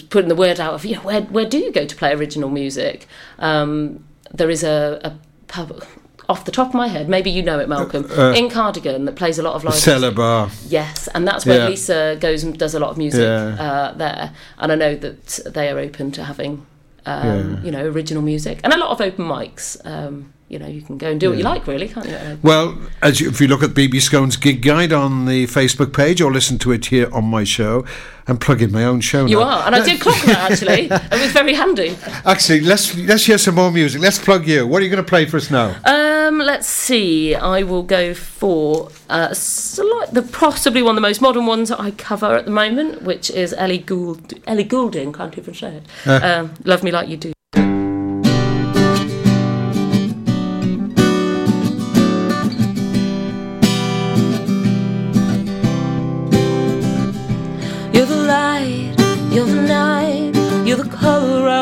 putting 0.08 0.28
the 0.28 0.34
word 0.34 0.58
out 0.58 0.72
of, 0.74 0.84
you 0.86 0.94
know, 0.96 1.02
where, 1.02 1.20
where 1.22 1.44
do 1.44 1.58
you 1.58 1.70
go 1.72 1.84
to 1.84 1.94
play 1.96 2.12
original 2.14 2.48
music? 2.48 3.06
Um, 3.38 4.04
there 4.32 4.48
is 4.48 4.64
a, 4.64 4.98
a 5.04 5.18
pub, 5.48 5.84
off 6.30 6.46
the 6.46 6.52
top 6.52 6.68
of 6.68 6.74
my 6.74 6.88
head, 6.88 7.06
maybe 7.08 7.30
you 7.30 7.42
know 7.42 7.58
it, 7.58 7.68
Malcolm, 7.68 8.06
Uh, 8.16 8.32
in 8.32 8.48
Cardigan 8.48 9.04
that 9.04 9.16
plays 9.16 9.38
a 9.38 9.42
lot 9.42 9.54
of 9.54 9.62
live 9.64 9.74
cellar 9.74 9.98
music. 10.08 10.16
bar 10.16 10.48
Yes, 10.68 11.06
and 11.14 11.28
that's 11.28 11.44
where 11.44 11.58
Yeah. 11.58 11.68
Lisa 11.68 12.16
goes 12.18 12.42
and 12.44 12.56
does 12.58 12.74
a 12.74 12.78
lot 12.80 12.88
of 12.90 12.96
music 12.96 13.20
Yeah. 13.20 13.56
uh, 13.60 13.92
there. 13.98 14.32
And 14.58 14.72
I 14.72 14.74
know 14.74 14.94
that 14.96 15.40
they 15.52 15.68
are 15.68 15.78
open 15.78 16.12
to 16.12 16.24
having, 16.24 16.64
um, 17.06 17.54
Yeah. 17.54 17.62
you 17.64 17.70
know, 17.70 17.84
original 17.86 18.22
music 18.22 18.60
and 18.64 18.72
a 18.72 18.76
lot 18.78 18.90
of 18.90 19.00
open 19.00 19.24
mics. 19.26 19.76
Um, 19.86 20.32
you 20.52 20.58
know, 20.58 20.66
you 20.66 20.82
can 20.82 20.98
go 20.98 21.10
and 21.10 21.18
do 21.18 21.30
what 21.30 21.38
you 21.38 21.44
like, 21.44 21.66
really, 21.66 21.88
can't 21.88 22.06
you? 22.06 22.38
well 22.42 22.78
as 23.00 23.20
you, 23.20 23.28
if 23.30 23.40
you 23.40 23.48
look 23.48 23.62
at 23.62 23.70
BB 23.70 23.94
Skone's 23.94 24.36
gig 24.36 24.60
guide 24.62 24.92
on 24.92 25.24
the 25.24 25.46
facebook 25.46 25.92
page 25.94 26.20
or 26.20 26.30
listen 26.30 26.58
to 26.58 26.72
it 26.72 26.86
here 26.86 27.08
on 27.12 27.24
my 27.24 27.42
show 27.42 27.84
i'm 28.28 28.36
plugging 28.38 28.70
my 28.70 28.84
own 28.84 29.00
show 29.00 29.24
You 29.26 29.38
now. 29.40 29.44
are, 29.48 29.66
and 29.66 29.74
I 29.74 29.84
did 29.84 30.00
clock 30.00 30.20
that 30.26 30.50
actually. 30.52 30.82
It 30.90 31.20
was 31.24 31.32
very 31.32 31.54
handy. 31.54 31.96
actually 32.24 32.60
let's 32.60 32.94
let's 32.96 33.24
hear 33.24 33.38
some 33.38 33.54
more 33.56 33.72
music 33.72 34.00
let's 34.00 34.18
plug 34.18 34.46
you 34.46 34.66
what 34.66 34.80
are 34.80 34.84
you 34.84 34.90
going 34.90 35.02
to 35.04 35.08
play 35.08 35.24
for 35.26 35.38
us 35.38 35.50
now 35.50 35.74
Um, 35.84 36.38
let's 36.38 36.68
see. 36.68 37.34
I 37.34 37.62
will 37.64 37.82
go 37.82 38.14
for 38.14 38.90
uh, 39.10 39.34
slight, 39.34 40.12
the 40.14 40.22
possibly 40.22 40.82
one 40.82 40.92
of 40.92 40.96
the 41.02 41.08
most 41.08 41.20
modern 41.20 41.46
ones 41.46 41.68
that 41.70 41.80
I 41.80 41.90
cover 41.90 42.36
at 42.36 42.44
the 42.44 42.50
moment, 42.52 43.02
which 43.02 43.28
is 43.30 43.52
Ellie 43.54 43.78
Gould. 43.78 44.34
Ellie 44.46 44.64
Goulding, 44.64 45.12
can't 45.12 45.36
even 45.36 45.52
say 45.54 45.76
it. 45.78 45.84
Uh. 46.06 46.20
Um, 46.22 46.54
Love 46.64 46.82
me 46.84 46.90
like 46.92 47.08
you 47.08 47.16
do. 47.16 47.32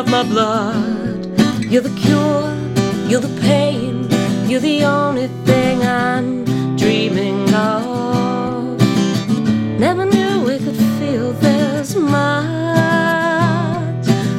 Of 0.00 0.08
my 0.08 0.22
blood. 0.22 1.26
You're 1.70 1.82
the 1.82 1.94
cure, 2.00 2.56
you're 3.06 3.20
the 3.20 3.40
pain, 3.42 4.08
you're 4.48 4.60
the 4.60 4.82
only 4.84 5.28
thing 5.44 5.82
I'm 5.82 6.46
dreaming 6.76 7.52
of. 7.52 8.80
Never 9.78 10.06
knew 10.06 10.42
we 10.42 10.58
could 10.58 10.80
feel 10.98 11.32
this 11.34 11.94
much, 11.96 12.46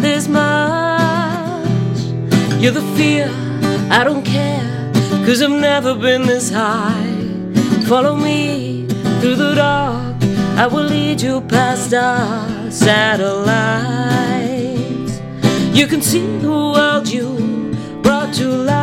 this 0.02 0.28
much. 0.28 2.00
You're 2.60 2.78
the 2.80 2.88
fear, 2.98 3.30
I 3.92 4.04
don't 4.04 4.26
care, 4.26 4.92
cause 5.26 5.44
I've 5.44 5.52
never 5.52 5.94
been 5.94 6.24
this 6.24 6.50
high. 6.50 7.06
Follow 7.88 8.16
me 8.16 8.88
through 9.20 9.36
the 9.36 9.54
dark, 9.54 10.24
I 10.58 10.66
will 10.66 10.86
lead 10.86 11.22
you 11.22 11.42
past 11.42 11.94
our 11.94 12.72
satellites. 12.72 13.92
You 15.74 15.88
can 15.88 16.02
see 16.02 16.26
the 16.40 16.50
world 16.50 17.08
you 17.08 17.28
brought 18.04 18.34
to 18.36 18.48
life, 18.48 18.76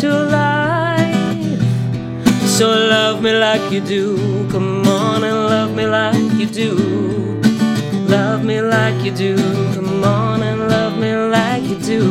to 0.00 0.08
life. 0.38 1.60
So 2.46 2.68
love 2.68 3.22
me 3.22 3.32
like 3.32 3.72
you 3.72 3.80
do, 3.80 4.16
come 4.50 4.86
on 4.86 5.24
and 5.24 5.38
love 5.52 5.74
me 5.74 5.86
like 5.86 6.32
you 6.40 6.46
do. 6.46 6.74
Love 8.08 8.44
me 8.44 8.60
like 8.60 9.02
you 9.04 9.10
do, 9.10 9.36
come 9.74 10.04
on 10.04 10.42
and 10.42 10.68
love 10.68 10.98
me 10.98 11.14
like 11.16 11.62
you 11.64 11.78
do. 11.78 12.02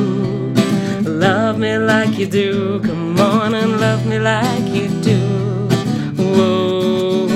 Love 1.04 1.58
me 1.60 1.78
like 1.78 2.18
you 2.18 2.26
do, 2.28 2.80
come 2.82 3.20
on 3.20 3.54
and 3.54 3.80
love 3.80 4.06
me 4.06 4.20
like 4.20 4.68
you 4.78 4.88
do. 5.02 5.20
Whoa. 6.18 7.28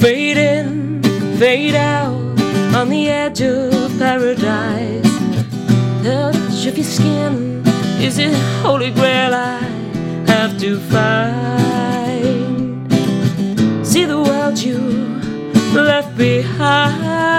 Fade 0.00 0.38
in, 0.38 0.55
fade 1.38 1.74
out 1.74 2.14
on 2.74 2.88
the 2.88 3.08
edge 3.08 3.42
of 3.42 3.98
paradise. 3.98 5.02
The 6.02 6.30
touch 6.32 6.66
of 6.66 6.78
your 6.78 6.84
skin 6.84 7.62
is 8.00 8.18
it 8.18 8.34
holy 8.62 8.90
grail 8.90 9.34
I 9.34 9.58
have 10.28 10.58
to 10.60 10.80
find. 10.80 12.90
See 13.86 14.06
the 14.06 14.18
world 14.18 14.58
you 14.58 14.78
left 15.74 16.16
behind. 16.16 17.35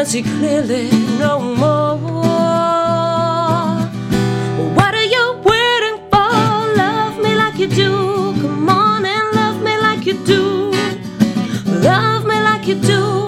Can't 0.00 0.08
see 0.08 0.22
clearly 0.22 0.88
no 1.18 1.38
more. 1.40 1.98
What 4.74 4.94
are 4.94 5.04
you 5.04 5.24
waiting 5.44 5.98
for? 6.10 6.32
Love 6.82 7.18
me 7.18 7.34
like 7.34 7.58
you 7.58 7.66
do. 7.66 8.32
Come 8.40 8.68
on 8.70 9.04
and 9.04 9.36
love 9.36 9.62
me 9.62 9.76
like 9.76 10.06
you 10.06 10.14
do. 10.24 10.70
Love 11.82 12.24
me 12.24 12.40
like 12.40 12.66
you 12.66 12.76
do. 12.76 13.19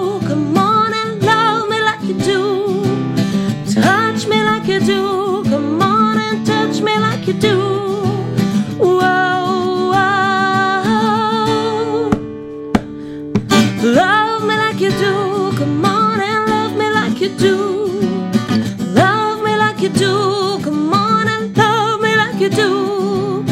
You 19.83 19.89
do. 19.89 20.59
Come 20.63 20.93
on 20.93 21.27
and 21.27 21.57
love 21.57 21.99
me 21.99 22.15
like 22.15 22.39
you 22.39 22.47
do. 22.47 23.43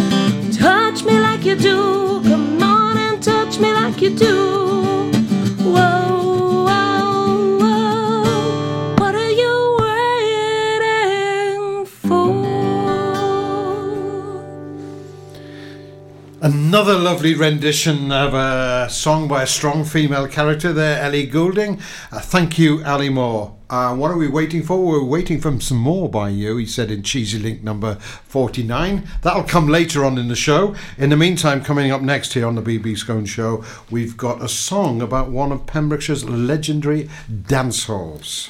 Touch 0.54 1.04
me 1.04 1.20
like 1.20 1.44
you 1.44 1.58
do. 1.58 2.22
Come 2.24 2.64
on 2.64 2.98
and 2.98 3.22
touch 3.22 3.60
me 3.60 3.74
like 3.74 4.02
you 4.02 4.16
do. 4.16 5.12
Whoa, 5.60 6.64
whoa, 6.68 7.58
whoa. 7.60 8.96
What 9.00 9.14
are 9.14 9.32
you 9.44 9.78
waiting 10.80 11.86
for? 11.86 12.32
Another 16.42 16.98
lovely 16.98 17.34
rendition 17.36 18.10
of 18.14 18.34
a 18.34 18.88
song 18.90 19.28
by 19.28 19.44
a 19.44 19.48
strong 19.48 19.84
female 19.84 20.30
character 20.30 20.72
there, 20.72 21.02
Ellie 21.04 21.26
Goulding. 21.26 21.82
Uh, 22.10 22.22
thank 22.22 22.58
you, 22.58 22.82
Ali 22.86 23.10
Moore. 23.10 23.61
Uh, 23.72 23.96
what 23.96 24.12
are 24.12 24.18
we 24.18 24.28
waiting 24.28 24.62
for? 24.62 24.86
We're 24.86 25.02
waiting 25.02 25.40
for 25.40 25.58
some 25.62 25.78
more 25.78 26.10
by 26.10 26.28
you, 26.28 26.58
he 26.58 26.66
said 26.66 26.92
in 26.92 27.04
Cheesy 27.04 27.40
Link 27.40 27.64
number 27.64 27.96
49. 27.96 29.08
That'll 29.22 29.44
come 29.44 29.70
later 29.70 30.04
on 30.04 30.18
in 30.18 30.28
the 30.28 30.36
show. 30.36 30.76
In 30.98 31.10
the 31.10 31.16
meantime, 31.16 31.64
coming 31.64 31.90
up 31.90 32.02
next 32.02 32.34
here 32.34 32.46
on 32.46 32.56
the 32.56 32.62
BB 32.62 32.98
Skone 32.98 33.26
Show, 33.26 33.64
we've 33.90 34.18
got 34.18 34.44
a 34.44 34.50
song 34.50 35.02
about 35.02 35.32
one 35.32 35.54
of 35.54 35.66
Pembrokeshire's 35.68 36.26
legendary 36.26 37.10
dance 37.48 37.86
halls. 37.86 38.50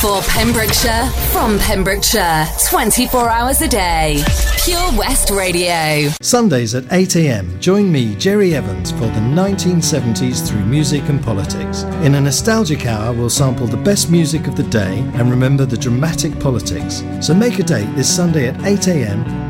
For 0.00 0.22
Pembrokeshire, 0.22 1.10
from 1.30 1.58
Pembrokeshire, 1.58 2.46
24 2.70 3.28
hours 3.28 3.60
a 3.60 3.68
day. 3.68 4.24
Pure 4.64 4.96
West 4.96 5.28
Radio. 5.28 6.08
Sundays 6.22 6.74
at 6.74 6.84
8am, 6.84 7.60
join 7.60 7.92
me, 7.92 8.14
Jerry 8.14 8.54
Evans, 8.54 8.92
for 8.92 9.00
the 9.00 9.20
1970s 9.20 10.48
through 10.48 10.64
music 10.64 11.02
and 11.10 11.22
politics. 11.22 11.82
In 12.02 12.14
a 12.14 12.20
nostalgic 12.22 12.86
hour, 12.86 13.12
we'll 13.12 13.28
sample 13.28 13.66
the 13.66 13.76
best 13.76 14.10
music 14.10 14.46
of 14.46 14.56
the 14.56 14.62
day 14.62 15.00
and 15.16 15.30
remember 15.30 15.66
the 15.66 15.76
dramatic 15.76 16.40
politics. 16.40 17.04
So 17.20 17.34
make 17.34 17.58
a 17.58 17.62
date 17.62 17.94
this 17.94 18.08
Sunday 18.08 18.48
at 18.48 18.56
8am 18.56 19.49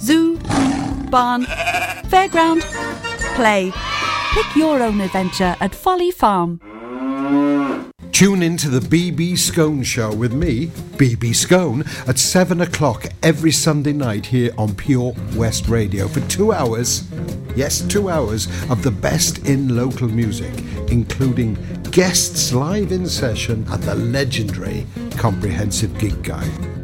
zoo, 0.00 0.36
barn, 1.10 1.44
fairground, 2.10 2.62
play. 3.34 3.72
Pick 4.32 4.56
your 4.56 4.82
own 4.82 5.00
adventure 5.00 5.56
at 5.60 5.74
Folly 5.74 6.10
Farm. 6.10 6.60
Tune 8.12 8.42
in 8.42 8.56
to 8.56 8.68
the 8.68 8.80
BB 8.80 9.34
Skone 9.34 9.84
Show 9.84 10.12
with 10.12 10.32
me, 10.32 10.66
BB 10.96 11.30
Skone, 11.30 11.86
at 12.08 12.18
7 12.18 12.60
o'clock 12.60 13.06
every 13.22 13.52
Sunday 13.52 13.92
night 13.92 14.26
here 14.26 14.50
on 14.58 14.74
Pure 14.74 15.14
West 15.36 15.68
Radio 15.68 16.08
for 16.08 16.20
two 16.28 16.52
hours, 16.52 17.08
yes, 17.54 17.80
two 17.80 18.08
hours 18.08 18.48
of 18.70 18.82
the 18.82 18.90
best 18.90 19.46
in 19.46 19.76
local 19.76 20.08
music, 20.08 20.52
including 20.90 21.56
guests 21.92 22.52
live 22.52 22.90
in 22.90 23.06
session 23.06 23.64
and 23.70 23.82
the 23.84 23.94
legendary 23.94 24.84
Comprehensive 25.16 25.96
Gig 25.98 26.20
Guide. 26.24 26.77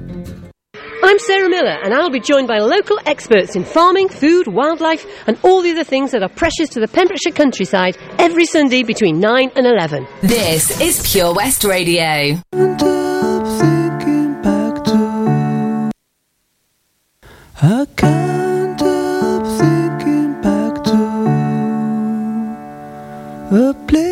I'm 1.06 1.18
Sarah 1.18 1.50
Miller, 1.50 1.78
and 1.84 1.92
I'll 1.92 2.08
be 2.08 2.18
joined 2.18 2.48
by 2.48 2.60
local 2.60 2.98
experts 3.04 3.56
in 3.56 3.64
farming, 3.64 4.08
food, 4.08 4.46
wildlife, 4.48 5.04
and 5.26 5.38
all 5.42 5.60
the 5.60 5.70
other 5.72 5.84
things 5.84 6.12
that 6.12 6.22
are 6.22 6.30
precious 6.30 6.70
to 6.70 6.80
the 6.80 6.88
Pembrokeshire 6.88 7.34
countryside 7.34 7.98
every 8.18 8.46
Sunday 8.46 8.82
between 8.82 9.20
9 9.20 9.50
and 9.54 9.66
11. 9.66 10.06
This 10.22 10.80
is 10.80 11.12
Pure 11.12 11.34
West 11.34 11.62
Radio. 11.62 12.40
Place. 23.86 24.03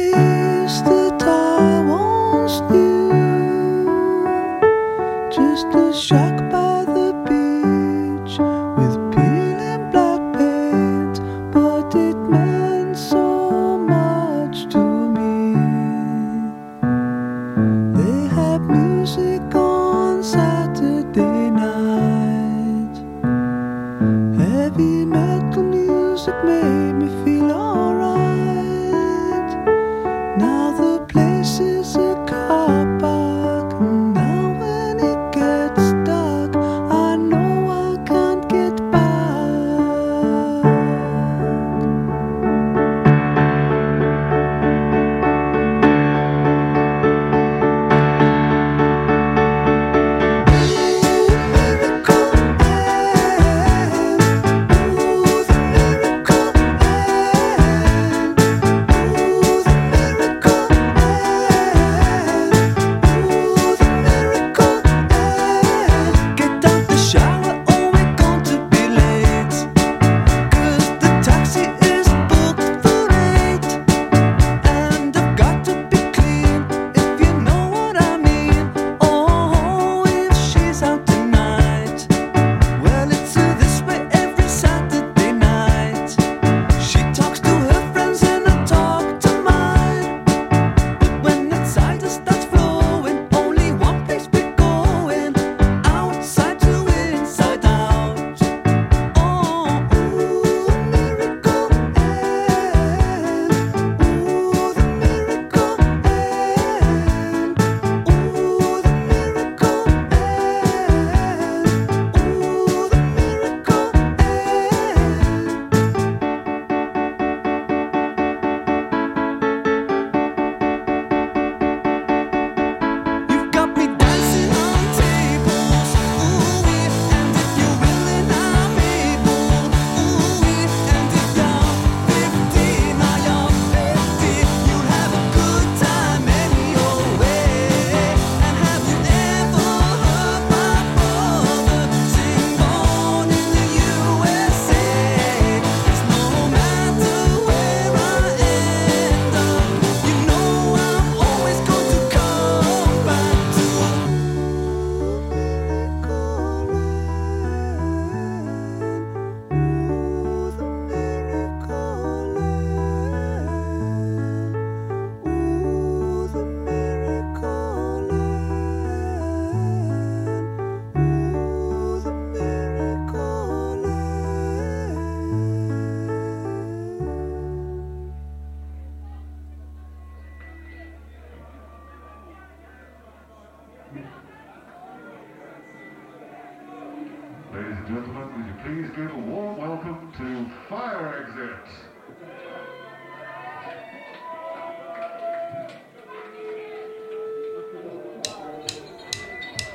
please 188.72 188.88
give 188.96 189.12
a 189.12 189.18
warm 189.18 189.58
welcome 189.58 190.10
to 190.16 190.50
Fire 190.66 191.26
Exit. 191.28 191.56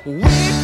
We 0.04 0.57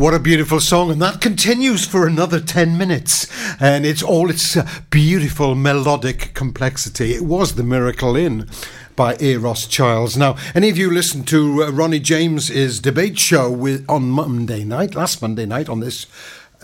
What 0.00 0.14
a 0.14 0.18
beautiful 0.18 0.60
song, 0.60 0.90
and 0.90 1.02
that 1.02 1.20
continues 1.20 1.84
for 1.84 2.06
another 2.06 2.40
10 2.40 2.78
minutes. 2.78 3.26
And 3.60 3.84
it's 3.84 4.02
all 4.02 4.30
its 4.30 4.56
uh, 4.56 4.66
beautiful 4.88 5.54
melodic 5.54 6.32
complexity. 6.32 7.12
It 7.12 7.20
was 7.20 7.54
The 7.54 7.62
Miracle 7.62 8.16
Inn 8.16 8.48
by 8.96 9.16
Euros 9.16 9.68
Childs. 9.68 10.16
Now, 10.16 10.38
any 10.54 10.70
of 10.70 10.78
you 10.78 10.90
listened 10.90 11.28
to 11.28 11.64
uh, 11.64 11.70
Ronnie 11.70 12.00
James's 12.00 12.80
debate 12.80 13.18
show 13.18 13.50
with, 13.50 13.84
on 13.90 14.08
Monday 14.08 14.64
night, 14.64 14.94
last 14.94 15.20
Monday 15.20 15.44
night 15.44 15.68
on 15.68 15.80
this 15.80 16.06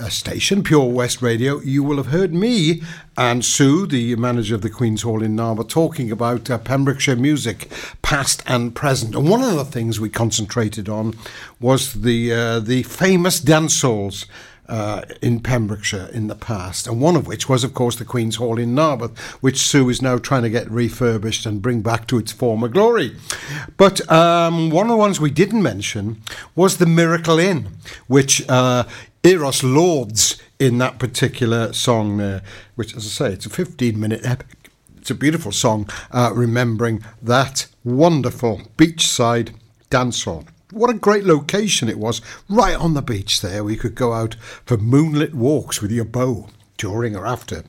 station, 0.09 0.63
Pure 0.63 0.93
West 0.93 1.23
Radio, 1.23 1.61
you 1.61 1.83
will 1.83 1.97
have 1.97 2.07
heard 2.07 2.35
me 2.35 2.83
and 3.17 3.45
Sue, 3.45 3.87
the 3.87 4.15
manager 4.17 4.55
of 4.55 4.63
the 4.63 4.71
Queen's 4.71 5.03
Hall 5.03 5.23
in 5.23 5.35
Narberth, 5.35 5.69
talking 5.69 6.11
about 6.11 6.51
uh, 6.51 6.59
Pembrokeshire 6.59 7.17
music, 7.17 7.71
past 8.03 8.43
and 8.47 8.75
present. 8.75 9.15
And 9.15 9.29
one 9.29 9.43
of 9.43 9.55
the 9.55 9.65
things 9.65 9.99
we 9.99 10.11
concentrated 10.11 10.89
on 10.89 11.15
was 11.61 12.03
the 12.03 12.33
uh, 12.33 12.61
the 12.61 12.83
famous 12.83 13.41
dance 13.41 13.81
halls. 13.81 14.27
Uh, 14.69 15.03
in 15.23 15.39
Pembrokeshire 15.39 16.11
in 16.13 16.27
the 16.27 16.35
past, 16.35 16.89
and 16.89 17.01
one 17.01 17.15
of 17.15 17.29
which 17.29 17.49
was, 17.49 17.63
of 17.63 17.73
course, 17.73 17.95
the 17.95 18.05
Queen's 18.05 18.35
Hall 18.35 18.59
in 18.59 18.75
Narberth, 18.75 19.17
which 19.41 19.59
Sue 19.59 19.89
is 19.89 20.03
now 20.03 20.19
trying 20.19 20.43
to 20.43 20.51
get 20.51 20.69
refurbished 20.69 21.47
and 21.47 21.63
bring 21.63 21.83
back 21.83 22.09
to 22.09 22.19
its 22.19 22.33
former 22.33 22.67
glory. 22.67 23.15
But 23.77 24.11
um, 24.11 24.71
one 24.71 24.87
of 24.87 24.91
the 24.91 24.97
ones 24.97 25.21
we 25.21 25.31
didn't 25.31 25.63
mention 25.63 26.21
was 26.57 26.79
the 26.79 26.87
Miracle 26.87 27.39
Inn, 27.39 27.69
which 28.09 28.45
uh, 28.49 28.83
Euros 29.27 29.65
Lords 29.65 30.41
in 30.61 30.79
that 30.79 31.01
particular 31.01 31.73
song 31.73 32.19
there, 32.19 32.43
which, 32.77 32.95
as 32.95 33.05
I 33.05 33.09
say, 33.09 33.33
it's 33.33 33.45
a 33.45 33.51
15 33.51 33.99
minute 33.99 34.21
epic. 34.25 34.71
It's 34.99 35.11
a 35.11 35.17
beautiful 35.17 35.51
song, 35.51 35.91
uh, 36.13 36.31
remembering 36.33 37.03
that 37.21 37.67
wonderful 37.83 38.63
beachside 38.77 39.53
dance 39.91 40.23
hall. 40.23 40.45
What 40.71 40.91
a 40.91 40.95
great 40.95 41.25
location 41.25 41.89
it 41.89 41.99
was, 41.99 42.21
right 42.49 42.77
on 42.77 42.95
the 42.95 43.03
beach 43.03 43.41
there. 43.41 43.65
We 43.65 43.75
could 43.75 43.97
go 43.97 44.13
out 44.13 44.37
for 44.65 44.77
moonlit 44.77 45.35
walks 45.35 45.83
with 45.83 45.91
your 45.91 46.05
bow 46.05 46.49
during 46.77 47.17
or 47.17 47.27
after 47.27 47.65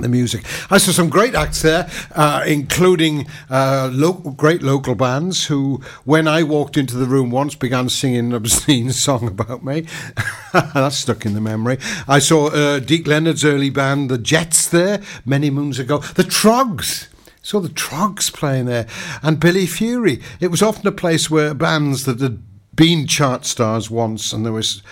the 0.00 0.08
music. 0.08 0.44
I 0.70 0.78
saw 0.78 0.90
some 0.90 1.08
great 1.08 1.34
acts 1.36 1.62
there, 1.62 1.88
uh, 2.16 2.42
including 2.46 3.28
uh, 3.48 3.90
great 4.36 4.60
local 4.60 4.96
bands 4.96 5.46
who, 5.46 5.80
when 6.04 6.26
I 6.26 6.42
walked 6.42 6.76
into 6.76 6.96
the 6.96 7.06
room 7.06 7.30
once, 7.30 7.54
began 7.54 7.88
singing 7.88 8.18
an 8.18 8.34
obscene 8.34 8.90
song 8.92 9.28
about 9.28 9.64
me. 9.64 9.86
That's 10.52 10.96
stuck 10.96 11.24
in 11.24 11.34
the 11.34 11.40
memory. 11.40 11.78
I 12.08 12.18
saw 12.18 12.48
uh, 12.48 12.80
Deke 12.80 13.06
Leonard's 13.06 13.44
early 13.44 13.70
band, 13.70 14.10
the 14.10 14.18
Jets, 14.18 14.68
there 14.68 15.00
many 15.24 15.48
moons 15.48 15.78
ago. 15.78 15.98
The 15.98 16.24
Troggs. 16.24 17.08
Saw 17.42 17.60
the 17.60 17.68
Troggs 17.68 18.32
playing 18.32 18.64
there, 18.64 18.86
and 19.22 19.38
Billy 19.38 19.66
Fury. 19.66 20.20
It 20.40 20.50
was 20.50 20.62
often 20.62 20.86
a 20.86 20.92
place 20.92 21.30
where 21.30 21.52
bands 21.52 22.04
that 22.06 22.20
had 22.20 22.42
been 22.74 23.06
chart 23.06 23.44
stars 23.44 23.90
once, 23.90 24.32
and 24.32 24.44
there 24.44 24.52
was 24.52 24.82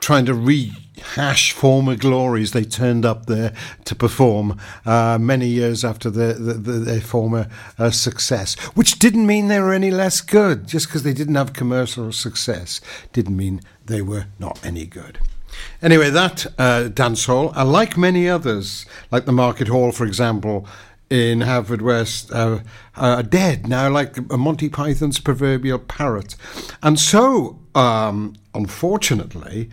trying 0.00 0.26
to 0.26 0.34
rehash 0.34 1.52
former 1.52 1.96
glories. 1.96 2.52
They 2.52 2.64
turned 2.64 3.04
up 3.04 3.26
there 3.26 3.52
to 3.84 3.94
perform 3.94 4.58
uh, 4.84 5.18
many 5.20 5.46
years 5.46 5.84
after 5.84 6.10
their, 6.10 6.34
their, 6.34 6.78
their 6.78 7.00
former 7.00 7.48
uh, 7.78 7.90
success, 7.90 8.54
which 8.74 8.98
didn't 8.98 9.26
mean 9.26 9.48
they 9.48 9.60
were 9.60 9.72
any 9.72 9.90
less 9.90 10.20
good. 10.20 10.66
Just 10.66 10.86
because 10.86 11.02
they 11.02 11.14
didn't 11.14 11.34
have 11.36 11.52
commercial 11.52 12.12
success 12.12 12.80
didn't 13.12 13.36
mean 13.36 13.60
they 13.86 14.02
were 14.02 14.26
not 14.38 14.64
any 14.64 14.86
good. 14.86 15.18
Anyway, 15.82 16.10
that 16.10 16.46
uh, 16.58 16.88
dance 16.88 17.24
hall, 17.26 17.52
uh, 17.56 17.64
like 17.64 17.96
many 17.96 18.28
others, 18.28 18.86
like 19.10 19.24
the 19.24 19.32
Market 19.32 19.68
Hall, 19.68 19.92
for 19.92 20.06
example, 20.06 20.66
in 21.10 21.40
Haverfordwest, 21.40 22.32
uh, 22.32 22.62
are 22.96 23.22
dead 23.22 23.68
now, 23.68 23.90
like 23.90 24.16
a 24.30 24.38
Monty 24.38 24.68
Python's 24.68 25.18
proverbial 25.18 25.80
parrot. 25.80 26.36
And 26.82 26.98
so, 26.98 27.58
um, 27.74 28.36
unfortunately, 28.54 29.70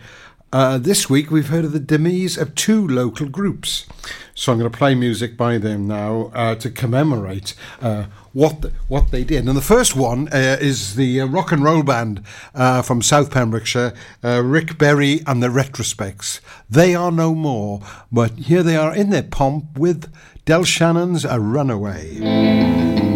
uh, 0.52 0.78
this 0.78 1.10
week 1.10 1.30
we've 1.30 1.48
heard 1.48 1.64
of 1.64 1.72
the 1.72 1.80
demise 1.80 2.36
of 2.36 2.54
two 2.54 2.86
local 2.86 3.28
groups. 3.28 3.86
So 4.34 4.52
I'm 4.52 4.58
going 4.58 4.70
to 4.70 4.78
play 4.78 4.94
music 4.94 5.36
by 5.36 5.58
them 5.58 5.86
now 5.88 6.30
uh, 6.34 6.54
to 6.56 6.70
commemorate 6.70 7.54
uh, 7.80 8.04
what 8.32 8.62
the, 8.62 8.72
what 8.86 9.10
they 9.10 9.24
did. 9.24 9.46
And 9.46 9.56
the 9.56 9.60
first 9.62 9.96
one 9.96 10.28
uh, 10.28 10.56
is 10.60 10.94
the 10.94 11.20
uh, 11.20 11.26
rock 11.26 11.52
and 11.52 11.62
roll 11.64 11.82
band 11.82 12.22
uh, 12.54 12.82
from 12.82 13.02
South 13.02 13.30
Pembrokeshire, 13.30 13.92
Rick 14.22 14.78
Berry 14.78 15.20
and 15.26 15.42
the 15.42 15.48
Retrospects. 15.48 16.40
They 16.70 16.94
are 16.94 17.12
no 17.12 17.34
more, 17.34 17.80
but 18.12 18.32
here 18.32 18.62
they 18.62 18.76
are 18.76 18.94
in 18.94 19.10
their 19.10 19.24
pomp 19.24 19.78
with 19.78 20.12
Del 20.44 20.64
Shannon's 20.64 21.24
A 21.24 21.40
Runaway. 21.40 23.07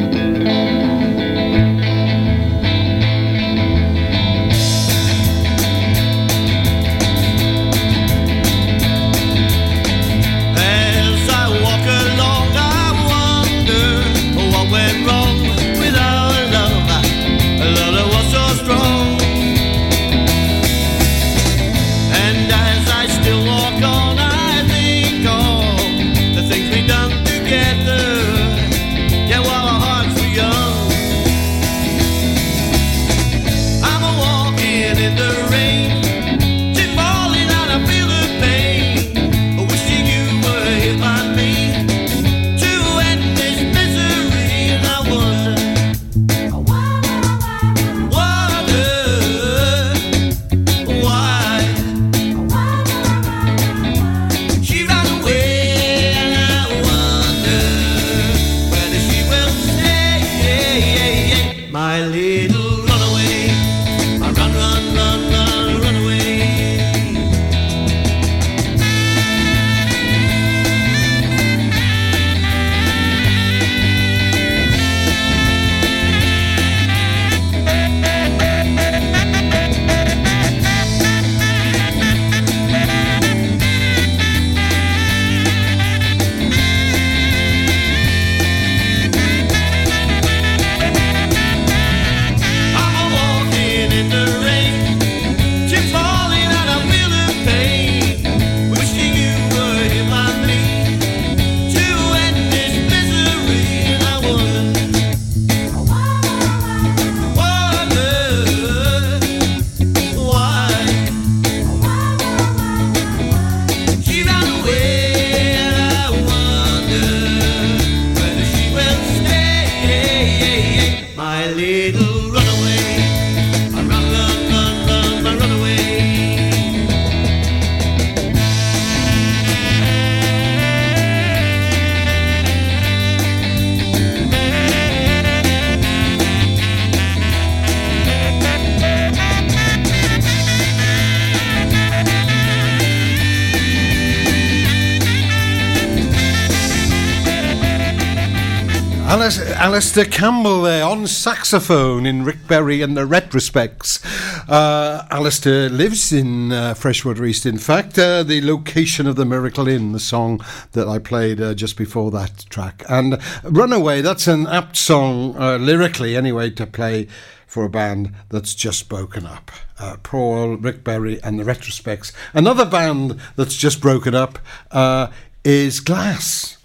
Alistair 149.72 150.04
Campbell 150.04 150.60
there 150.60 150.84
on 150.84 151.06
saxophone 151.06 152.04
in 152.04 152.26
Rick 152.26 152.46
Berry 152.46 152.82
and 152.82 152.94
the 152.94 153.06
Retrospects. 153.06 154.04
Uh, 154.46 155.06
Alistair 155.10 155.70
lives 155.70 156.12
in 156.12 156.52
uh, 156.52 156.74
Freshwater 156.74 157.24
East. 157.24 157.46
In 157.46 157.56
fact, 157.56 157.98
uh, 157.98 158.22
the 158.22 158.42
location 158.42 159.06
of 159.06 159.16
the 159.16 159.24
Miracle 159.24 159.66
Inn, 159.66 159.92
the 159.92 159.98
song 159.98 160.44
that 160.72 160.88
I 160.88 160.98
played 160.98 161.40
uh, 161.40 161.54
just 161.54 161.78
before 161.78 162.10
that 162.10 162.44
track. 162.50 162.84
And 162.86 163.18
Runaway, 163.44 164.02
that's 164.02 164.26
an 164.26 164.46
apt 164.46 164.76
song, 164.76 165.34
uh, 165.38 165.56
lyrically 165.56 166.16
anyway, 166.16 166.50
to 166.50 166.66
play 166.66 167.08
for 167.46 167.64
a 167.64 167.70
band 167.70 168.12
that's 168.28 168.54
just 168.54 168.90
broken 168.90 169.24
up. 169.24 169.50
Uh, 169.78 169.96
Paul, 170.02 170.58
Rick 170.58 170.84
Berry, 170.84 171.18
and 171.22 171.40
the 171.40 171.44
Retrospects. 171.44 172.12
Another 172.34 172.66
band 172.66 173.18
that's 173.36 173.56
just 173.56 173.80
broken 173.80 174.14
up 174.14 174.38
uh, 174.70 175.06
is 175.44 175.80
Glass 175.80 176.58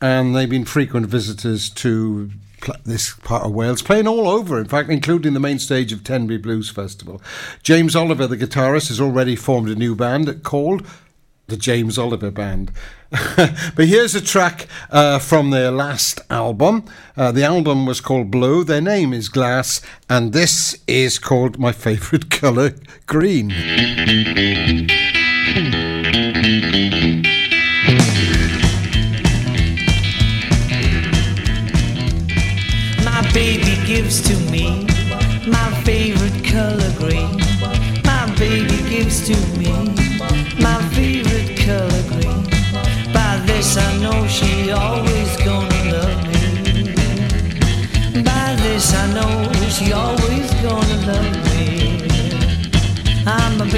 and 0.00 0.34
they've 0.34 0.48
been 0.48 0.64
frequent 0.64 1.06
visitors 1.06 1.70
to 1.70 2.30
pl- 2.60 2.76
this 2.84 3.14
part 3.14 3.44
of 3.44 3.52
Wales, 3.52 3.82
playing 3.82 4.06
all 4.06 4.28
over, 4.28 4.58
in 4.58 4.66
fact, 4.66 4.90
including 4.90 5.34
the 5.34 5.40
main 5.40 5.58
stage 5.58 5.92
of 5.92 6.04
Tenby 6.04 6.36
Blues 6.36 6.70
Festival. 6.70 7.20
James 7.62 7.96
Oliver, 7.96 8.26
the 8.26 8.36
guitarist, 8.36 8.88
has 8.88 9.00
already 9.00 9.36
formed 9.36 9.68
a 9.68 9.74
new 9.74 9.94
band 9.94 10.42
called 10.42 10.86
the 11.48 11.56
James 11.56 11.98
Oliver 11.98 12.30
Band. 12.30 12.70
but 13.10 13.88
here's 13.88 14.14
a 14.14 14.20
track 14.20 14.66
uh, 14.90 15.18
from 15.18 15.50
their 15.50 15.70
last 15.70 16.20
album. 16.28 16.84
Uh, 17.16 17.32
the 17.32 17.42
album 17.42 17.86
was 17.86 18.02
called 18.02 18.30
Blue, 18.30 18.64
their 18.64 18.82
name 18.82 19.14
is 19.14 19.30
Glass, 19.30 19.80
and 20.10 20.34
this 20.34 20.78
is 20.86 21.18
called 21.18 21.58
My 21.58 21.72
Favourite 21.72 22.30
Colour 22.40 22.74
Green. 23.06 23.48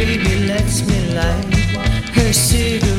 Baby 0.01 0.47
lets 0.47 0.81
me 0.89 0.99
light 1.13 1.55
her 2.17 2.33
cigarette 2.33 2.90